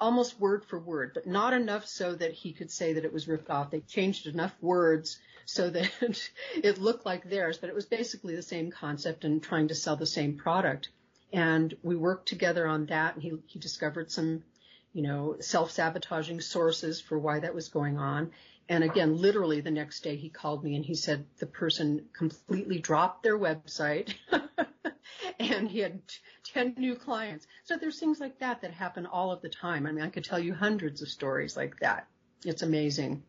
almost 0.00 0.40
word 0.40 0.64
for 0.64 0.78
word, 0.78 1.12
but 1.14 1.26
not 1.26 1.52
enough 1.52 1.86
so 1.86 2.14
that 2.14 2.32
he 2.32 2.52
could 2.52 2.70
say 2.70 2.94
that 2.94 3.04
it 3.04 3.12
was 3.12 3.28
ripped 3.28 3.50
off. 3.50 3.70
They 3.70 3.80
changed 3.80 4.26
enough 4.26 4.54
words 4.60 5.18
so 5.46 5.70
that 5.70 5.90
it 6.62 6.78
looked 6.78 7.06
like 7.06 7.28
theirs, 7.28 7.58
but 7.58 7.70
it 7.70 7.74
was 7.74 7.86
basically 7.86 8.36
the 8.36 8.42
same 8.42 8.70
concept 8.70 9.24
and 9.24 9.42
trying 9.42 9.68
to 9.68 9.74
sell 9.74 9.96
the 9.96 10.06
same 10.06 10.36
product. 10.36 10.90
And 11.32 11.74
we 11.82 11.96
worked 11.96 12.28
together 12.28 12.66
on 12.66 12.86
that 12.86 13.14
and 13.14 13.22
he, 13.22 13.32
he 13.46 13.58
discovered 13.58 14.10
some, 14.10 14.44
you 14.92 15.02
know, 15.02 15.36
self-sabotaging 15.40 16.40
sources 16.40 17.00
for 17.00 17.18
why 17.18 17.40
that 17.40 17.54
was 17.54 17.68
going 17.68 17.98
on. 17.98 18.30
And 18.68 18.84
again, 18.84 19.16
literally 19.16 19.60
the 19.60 19.70
next 19.70 20.00
day 20.00 20.16
he 20.16 20.28
called 20.28 20.62
me 20.62 20.76
and 20.76 20.84
he 20.84 20.94
said 20.94 21.24
the 21.38 21.46
person 21.46 22.06
completely 22.12 22.78
dropped 22.78 23.22
their 23.22 23.38
website 23.38 24.14
and 25.38 25.68
he 25.68 25.80
had 25.80 26.00
10 26.52 26.74
new 26.78 26.94
clients. 26.94 27.46
So 27.64 27.76
there's 27.76 27.98
things 27.98 28.20
like 28.20 28.38
that 28.40 28.62
that 28.62 28.72
happen 28.72 29.06
all 29.06 29.32
of 29.32 29.42
the 29.42 29.48
time. 29.48 29.86
I 29.86 29.92
mean, 29.92 30.04
I 30.04 30.08
could 30.08 30.24
tell 30.24 30.38
you 30.38 30.54
hundreds 30.54 31.02
of 31.02 31.08
stories 31.08 31.56
like 31.56 31.78
that. 31.80 32.06
It's 32.44 32.62
amazing. 32.62 33.22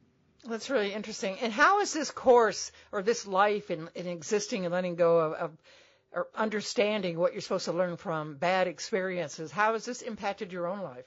That's 0.47 0.69
really 0.69 0.93
interesting. 0.93 1.37
And 1.41 1.51
how 1.51 1.81
is 1.81 1.93
this 1.93 2.11
course 2.11 2.71
or 2.91 3.01
this 3.01 3.27
life 3.27 3.71
in, 3.71 3.89
in 3.95 4.07
existing 4.07 4.65
and 4.65 4.73
letting 4.73 4.95
go 4.95 5.19
of, 5.19 5.33
of 5.33 5.57
or 6.11 6.27
understanding 6.35 7.19
what 7.19 7.33
you're 7.33 7.41
supposed 7.41 7.65
to 7.65 7.73
learn 7.73 7.97
from 7.97 8.35
bad 8.35 8.67
experiences, 8.67 9.51
how 9.51 9.73
has 9.73 9.85
this 9.85 10.01
impacted 10.01 10.51
your 10.51 10.67
own 10.67 10.81
life? 10.81 11.05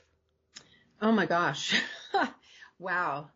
Oh 1.00 1.12
my 1.12 1.26
gosh. 1.26 1.80
wow. 2.78 3.28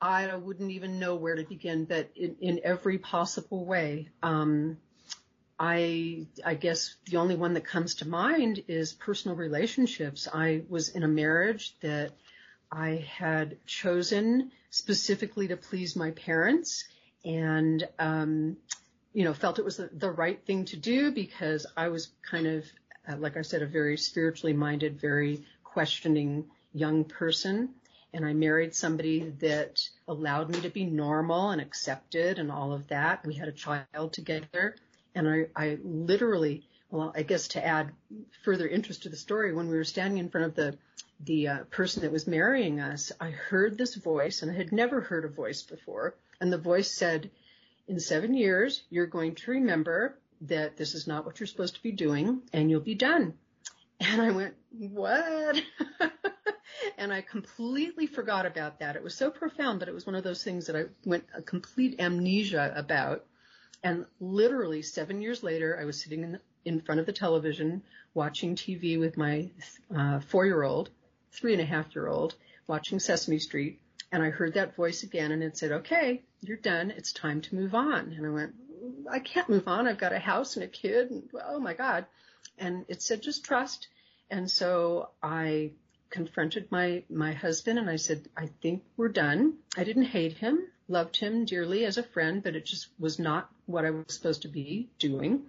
I 0.00 0.34
wouldn't 0.34 0.70
even 0.70 0.98
know 0.98 1.16
where 1.16 1.36
to 1.36 1.44
begin, 1.44 1.84
but 1.84 2.10
in, 2.16 2.36
in 2.40 2.60
every 2.64 2.98
possible 2.98 3.66
way. 3.66 4.08
Um, 4.22 4.78
I, 5.62 6.26
I 6.42 6.54
guess 6.54 6.96
the 7.04 7.18
only 7.18 7.36
one 7.36 7.52
that 7.52 7.66
comes 7.66 7.96
to 7.96 8.08
mind 8.08 8.64
is 8.66 8.94
personal 8.94 9.36
relationships. 9.36 10.26
I 10.32 10.62
was 10.70 10.88
in 10.88 11.02
a 11.02 11.08
marriage 11.08 11.76
that 11.82 12.12
I 12.72 13.06
had 13.06 13.58
chosen 13.66 14.52
specifically 14.70 15.48
to 15.48 15.58
please 15.58 15.96
my 15.96 16.12
parents 16.12 16.84
and, 17.26 17.86
um, 17.98 18.56
you 19.12 19.24
know, 19.24 19.34
felt 19.34 19.58
it 19.58 19.64
was 19.66 19.76
the, 19.76 19.90
the, 19.92 20.10
right 20.10 20.40
thing 20.46 20.64
to 20.66 20.78
do 20.78 21.12
because 21.12 21.66
I 21.76 21.88
was 21.88 22.08
kind 22.22 22.46
of, 22.46 22.64
uh, 23.06 23.16
like 23.18 23.36
I 23.36 23.42
said, 23.42 23.60
a 23.60 23.66
very 23.66 23.98
spiritually 23.98 24.54
minded, 24.54 24.98
very 24.98 25.44
questioning 25.62 26.46
young 26.72 27.04
person 27.04 27.74
and 28.14 28.24
I 28.24 28.32
married 28.32 28.74
somebody 28.74 29.34
that 29.40 29.86
allowed 30.08 30.48
me 30.48 30.62
to 30.62 30.70
be 30.70 30.84
normal 30.84 31.50
and 31.50 31.60
accepted 31.60 32.38
and 32.38 32.50
all 32.50 32.72
of 32.72 32.88
that. 32.88 33.26
We 33.26 33.34
had 33.34 33.48
a 33.48 33.52
child 33.52 34.14
together 34.14 34.76
and 35.14 35.28
I, 35.28 35.46
I 35.56 35.78
literally, 35.82 36.64
well, 36.90 37.12
I 37.14 37.22
guess 37.22 37.48
to 37.48 37.64
add 37.64 37.92
further 38.44 38.66
interest 38.66 39.02
to 39.02 39.08
the 39.08 39.16
story, 39.16 39.52
when 39.52 39.68
we 39.68 39.76
were 39.76 39.84
standing 39.84 40.18
in 40.18 40.30
front 40.30 40.46
of 40.46 40.54
the, 40.54 40.78
the 41.24 41.48
uh, 41.48 41.58
person 41.64 42.02
that 42.02 42.12
was 42.12 42.26
marrying 42.26 42.80
us, 42.80 43.12
I 43.20 43.30
heard 43.30 43.76
this 43.76 43.94
voice 43.94 44.42
and 44.42 44.50
I 44.50 44.54
had 44.54 44.72
never 44.72 45.00
heard 45.00 45.24
a 45.24 45.28
voice 45.28 45.62
before. 45.62 46.14
And 46.40 46.52
the 46.52 46.58
voice 46.58 46.90
said, 46.90 47.30
in 47.88 47.98
seven 47.98 48.34
years, 48.34 48.82
you're 48.88 49.06
going 49.06 49.34
to 49.34 49.50
remember 49.50 50.16
that 50.42 50.76
this 50.76 50.94
is 50.94 51.06
not 51.06 51.26
what 51.26 51.38
you're 51.38 51.46
supposed 51.46 51.74
to 51.74 51.82
be 51.82 51.92
doing 51.92 52.42
and 52.52 52.70
you'll 52.70 52.80
be 52.80 52.94
done. 52.94 53.34
And 54.00 54.22
I 54.22 54.30
went, 54.30 54.54
what? 54.70 55.60
and 56.98 57.12
I 57.12 57.20
completely 57.20 58.06
forgot 58.06 58.46
about 58.46 58.80
that. 58.80 58.96
It 58.96 59.02
was 59.02 59.14
so 59.14 59.30
profound, 59.30 59.78
but 59.78 59.88
it 59.88 59.94
was 59.94 60.06
one 60.06 60.14
of 60.14 60.24
those 60.24 60.42
things 60.42 60.66
that 60.66 60.76
I 60.76 60.84
went 61.04 61.24
a 61.34 61.42
complete 61.42 62.00
amnesia 62.00 62.72
about. 62.74 63.26
And 63.82 64.06
literally 64.20 64.82
seven 64.82 65.22
years 65.22 65.42
later, 65.42 65.78
I 65.80 65.84
was 65.84 66.00
sitting 66.00 66.22
in, 66.22 66.40
in 66.64 66.80
front 66.80 67.00
of 67.00 67.06
the 67.06 67.12
television 67.12 67.82
watching 68.14 68.56
TV 68.56 68.98
with 68.98 69.16
my 69.16 69.50
uh, 69.96 70.20
four-year-old, 70.20 70.90
three 71.32 71.52
and 71.52 71.62
a 71.62 71.66
half 71.66 71.94
year 71.94 72.08
old, 72.08 72.34
watching 72.66 72.98
Sesame 72.98 73.38
Street. 73.38 73.80
And 74.12 74.22
I 74.22 74.30
heard 74.30 74.54
that 74.54 74.76
voice 74.76 75.02
again 75.02 75.32
and 75.32 75.42
it 75.42 75.56
said, 75.56 75.72
okay, 75.72 76.22
you're 76.40 76.56
done. 76.56 76.90
It's 76.90 77.12
time 77.12 77.40
to 77.42 77.54
move 77.54 77.74
on. 77.74 78.12
And 78.16 78.26
I 78.26 78.30
went, 78.30 78.54
I 79.10 79.20
can't 79.20 79.48
move 79.48 79.68
on. 79.68 79.86
I've 79.86 79.98
got 79.98 80.12
a 80.12 80.18
house 80.18 80.56
and 80.56 80.64
a 80.64 80.68
kid. 80.68 81.10
And, 81.10 81.28
oh 81.46 81.60
my 81.60 81.74
God. 81.74 82.06
And 82.58 82.84
it 82.88 83.02
said, 83.02 83.22
just 83.22 83.44
trust. 83.44 83.88
And 84.30 84.50
so 84.50 85.10
I 85.22 85.72
confronted 86.10 86.70
my, 86.70 87.04
my 87.08 87.32
husband 87.32 87.78
and 87.78 87.88
I 87.88 87.96
said, 87.96 88.28
I 88.36 88.50
think 88.60 88.82
we're 88.96 89.08
done. 89.08 89.54
I 89.76 89.84
didn't 89.84 90.04
hate 90.04 90.34
him, 90.34 90.66
loved 90.88 91.16
him 91.16 91.44
dearly 91.44 91.84
as 91.84 91.98
a 91.98 92.02
friend, 92.02 92.42
but 92.42 92.56
it 92.56 92.66
just 92.66 92.88
was 92.98 93.18
not 93.18 93.48
what 93.70 93.84
I 93.84 93.90
was 93.90 94.04
supposed 94.08 94.42
to 94.42 94.48
be 94.48 94.88
doing. 94.98 95.42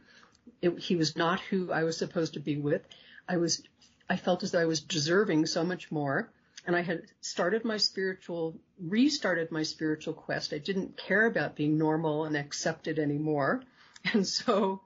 It, 0.62 0.80
he 0.80 0.96
was 0.96 1.16
not 1.16 1.40
who 1.40 1.72
I 1.72 1.84
was 1.84 1.98
supposed 1.98 2.34
to 2.34 2.40
be 2.40 2.58
with. 2.58 2.82
I 3.28 3.38
was, 3.38 3.64
I 4.10 4.18
felt 4.18 4.44
as 4.44 4.52
though 4.52 4.60
I 4.60 4.66
was 4.66 4.82
deserving 4.82 5.46
so 5.46 5.64
much 5.64 5.92
more. 5.92 6.32
And 6.66 6.76
I 6.76 6.82
had 6.82 7.04
started 7.22 7.66
my 7.66 7.78
spiritual, 7.78 8.56
restarted 8.80 9.52
my 9.52 9.64
spiritual 9.64 10.14
quest. 10.14 10.54
I 10.54 10.60
didn't 10.60 10.98
care 10.98 11.26
about 11.26 11.56
being 11.56 11.78
normal 11.78 12.26
and 12.26 12.36
accepted 12.36 13.00
anymore. 13.00 13.64
And 14.14 14.26
so, 14.26 14.82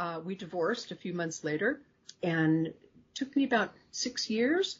uh, 0.00 0.20
we 0.24 0.34
divorced 0.34 0.90
a 0.90 0.96
few 0.96 1.12
months 1.12 1.44
later 1.44 1.80
and 2.22 2.68
it 2.68 2.76
took 3.14 3.36
me 3.36 3.44
about 3.44 3.72
six 3.90 4.30
years 4.30 4.78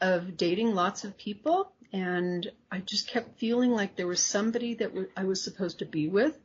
of 0.00 0.36
dating 0.36 0.74
lots 0.74 1.04
of 1.04 1.16
people 1.18 1.70
and 1.92 2.50
I 2.72 2.78
just 2.80 3.08
kept 3.08 3.38
feeling 3.38 3.70
like 3.70 3.94
there 3.94 4.06
was 4.06 4.20
somebody 4.20 4.74
that 4.76 4.90
I 5.16 5.24
was 5.24 5.44
supposed 5.44 5.78
to 5.78 5.84
be 5.84 6.08
with. 6.08 6.36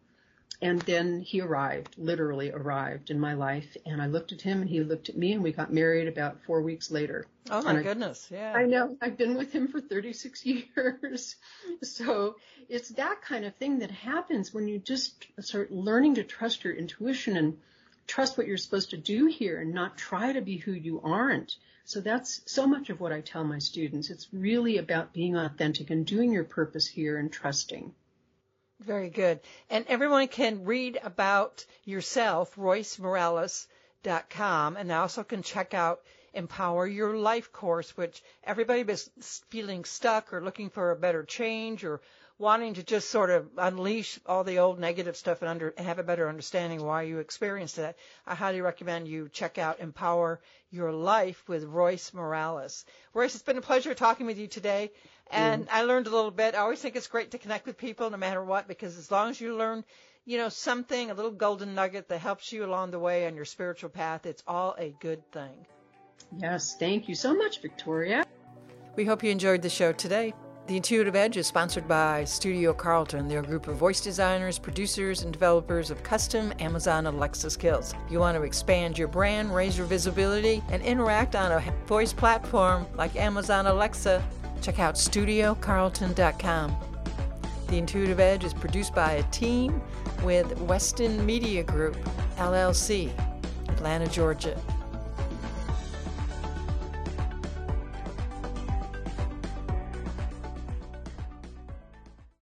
And 0.61 0.81
then 0.81 1.21
he 1.21 1.39
arrived, 1.39 1.95
literally 1.97 2.51
arrived 2.51 3.11
in 3.11 3.19
my 3.19 3.33
life. 3.33 3.77
And 3.85 4.01
I 4.01 4.07
looked 4.07 4.33
at 4.33 4.41
him 4.41 4.61
and 4.61 4.69
he 4.69 4.81
looked 4.81 5.07
at 5.07 5.17
me 5.17 5.31
and 5.31 5.41
we 5.41 5.53
got 5.53 5.71
married 5.71 6.09
about 6.09 6.43
four 6.43 6.61
weeks 6.61 6.91
later. 6.91 7.25
Oh 7.49 7.61
my 7.61 7.81
goodness. 7.81 8.27
Yeah. 8.29 8.53
I 8.53 8.65
know. 8.65 8.97
I've 9.01 9.17
been 9.17 9.37
with 9.37 9.53
him 9.53 9.69
for 9.69 9.79
36 9.79 10.45
years. 10.75 11.37
so 11.81 12.35
it's 12.67 12.89
that 12.89 13.21
kind 13.21 13.45
of 13.45 13.55
thing 13.55 13.79
that 13.79 13.91
happens 13.91 14.53
when 14.53 14.67
you 14.67 14.79
just 14.79 15.25
start 15.39 15.71
learning 15.71 16.15
to 16.15 16.23
trust 16.23 16.65
your 16.65 16.73
intuition 16.73 17.37
and 17.37 17.57
trust 18.05 18.37
what 18.37 18.47
you're 18.47 18.57
supposed 18.57 18.89
to 18.89 18.97
do 18.97 19.27
here 19.27 19.61
and 19.61 19.73
not 19.73 19.97
try 19.97 20.33
to 20.33 20.41
be 20.41 20.57
who 20.57 20.73
you 20.73 20.99
aren't. 21.01 21.55
So 21.85 22.01
that's 22.01 22.41
so 22.45 22.67
much 22.67 22.89
of 22.89 22.99
what 22.99 23.13
I 23.13 23.21
tell 23.21 23.43
my 23.43 23.59
students. 23.59 24.09
It's 24.09 24.27
really 24.33 24.77
about 24.77 25.13
being 25.13 25.37
authentic 25.37 25.89
and 25.89 26.05
doing 26.05 26.33
your 26.33 26.43
purpose 26.43 26.85
here 26.85 27.17
and 27.17 27.31
trusting. 27.31 27.93
Very 28.79 29.09
good. 29.09 29.41
And 29.69 29.85
everyone 29.87 30.29
can 30.29 30.63
read 30.63 30.97
about 31.03 31.65
yourself, 31.83 32.55
roycemorales.com, 32.55 34.77
and 34.77 34.89
they 34.89 34.93
also 34.93 35.23
can 35.23 35.43
check 35.43 35.73
out 35.73 36.01
Empower 36.33 36.87
Your 36.87 37.17
Life 37.17 37.51
course, 37.51 37.97
which 37.97 38.23
everybody 38.43 38.81
is 38.81 39.09
feeling 39.49 39.83
stuck 39.83 40.31
or 40.31 40.41
looking 40.41 40.69
for 40.69 40.91
a 40.91 40.95
better 40.95 41.23
change 41.23 41.83
or 41.83 41.99
wanting 42.39 42.73
to 42.73 42.83
just 42.83 43.09
sort 43.09 43.29
of 43.29 43.45
unleash 43.57 44.17
all 44.25 44.45
the 44.45 44.59
old 44.59 44.79
negative 44.79 45.17
stuff 45.17 45.41
and 45.41 45.49
under, 45.49 45.73
have 45.77 45.99
a 45.99 46.03
better 46.03 46.27
understanding 46.29 46.81
why 46.81 47.03
you 47.03 47.19
experienced 47.19 47.75
that, 47.75 47.97
I 48.25 48.33
highly 48.33 48.61
recommend 48.61 49.09
you 49.09 49.29
check 49.29 49.57
out 49.57 49.81
Empower 49.81 50.39
Your 50.71 50.93
Life 50.93 51.43
with 51.47 51.65
Royce 51.65 52.13
Morales. 52.13 52.85
Royce, 53.13 53.35
it's 53.35 53.43
been 53.43 53.57
a 53.57 53.61
pleasure 53.61 53.93
talking 53.93 54.25
with 54.25 54.39
you 54.39 54.47
today. 54.47 54.89
And 55.29 55.67
mm. 55.67 55.69
I 55.71 55.83
learned 55.83 56.07
a 56.07 56.11
little 56.11 56.31
bit. 56.31 56.55
I 56.55 56.59
always 56.59 56.79
think 56.79 56.95
it's 56.95 57.07
great 57.07 57.31
to 57.31 57.37
connect 57.37 57.67
with 57.67 57.77
people 57.77 58.09
no 58.09 58.17
matter 58.17 58.43
what, 58.43 58.67
because 58.67 58.97
as 58.97 59.11
long 59.11 59.29
as 59.29 59.41
you 59.41 59.55
learn, 59.55 59.83
you 60.25 60.37
know, 60.37 60.49
something, 60.49 61.11
a 61.11 61.13
little 61.13 61.31
golden 61.31 61.75
nugget 61.75 62.07
that 62.07 62.19
helps 62.19 62.53
you 62.53 62.65
along 62.65 62.91
the 62.91 62.99
way 62.99 63.27
on 63.27 63.35
your 63.35 63.45
spiritual 63.45 63.89
path, 63.89 64.25
it's 64.25 64.43
all 64.47 64.75
a 64.79 64.95
good 65.01 65.29
thing. 65.33 65.65
Yes, 66.37 66.77
thank 66.79 67.09
you 67.09 67.15
so 67.15 67.35
much, 67.35 67.61
Victoria. 67.61 68.23
We 68.95 69.05
hope 69.05 69.23
you 69.23 69.29
enjoyed 69.29 69.61
the 69.61 69.69
show 69.69 69.91
today. 69.91 70.33
The 70.69 70.75
Intuitive 70.75 71.15
Edge 71.15 71.35
is 71.35 71.47
sponsored 71.47 71.87
by 71.87 72.23
Studio 72.25 72.73
Carlton. 72.75 73.27
They're 73.27 73.39
a 73.39 73.43
group 73.43 73.67
of 73.67 73.77
voice 73.77 74.01
designers, 74.01 74.59
producers, 74.59 75.23
and 75.23 75.33
developers 75.33 75.89
of 75.89 76.03
custom 76.03 76.53
Amazon 76.59 77.07
Alexa 77.07 77.49
skills. 77.49 77.95
If 78.05 78.11
you 78.11 78.19
want 78.19 78.37
to 78.37 78.43
expand 78.43 78.95
your 78.95 79.07
brand, 79.07 79.55
raise 79.55 79.75
your 79.75 79.87
visibility, 79.87 80.61
and 80.69 80.83
interact 80.83 81.35
on 81.35 81.51
a 81.51 81.59
voice 81.87 82.13
platform 82.13 82.85
like 82.93 83.15
Amazon 83.15 83.65
Alexa, 83.65 84.23
check 84.61 84.77
out 84.77 84.93
studiocarlton.com. 84.93 86.77
The 87.65 87.77
Intuitive 87.79 88.19
Edge 88.19 88.43
is 88.43 88.53
produced 88.53 88.93
by 88.93 89.13
a 89.13 89.23
team 89.31 89.81
with 90.21 90.55
Weston 90.59 91.25
Media 91.25 91.63
Group, 91.63 91.97
LLC, 92.37 93.09
Atlanta, 93.69 94.05
Georgia. 94.05 94.55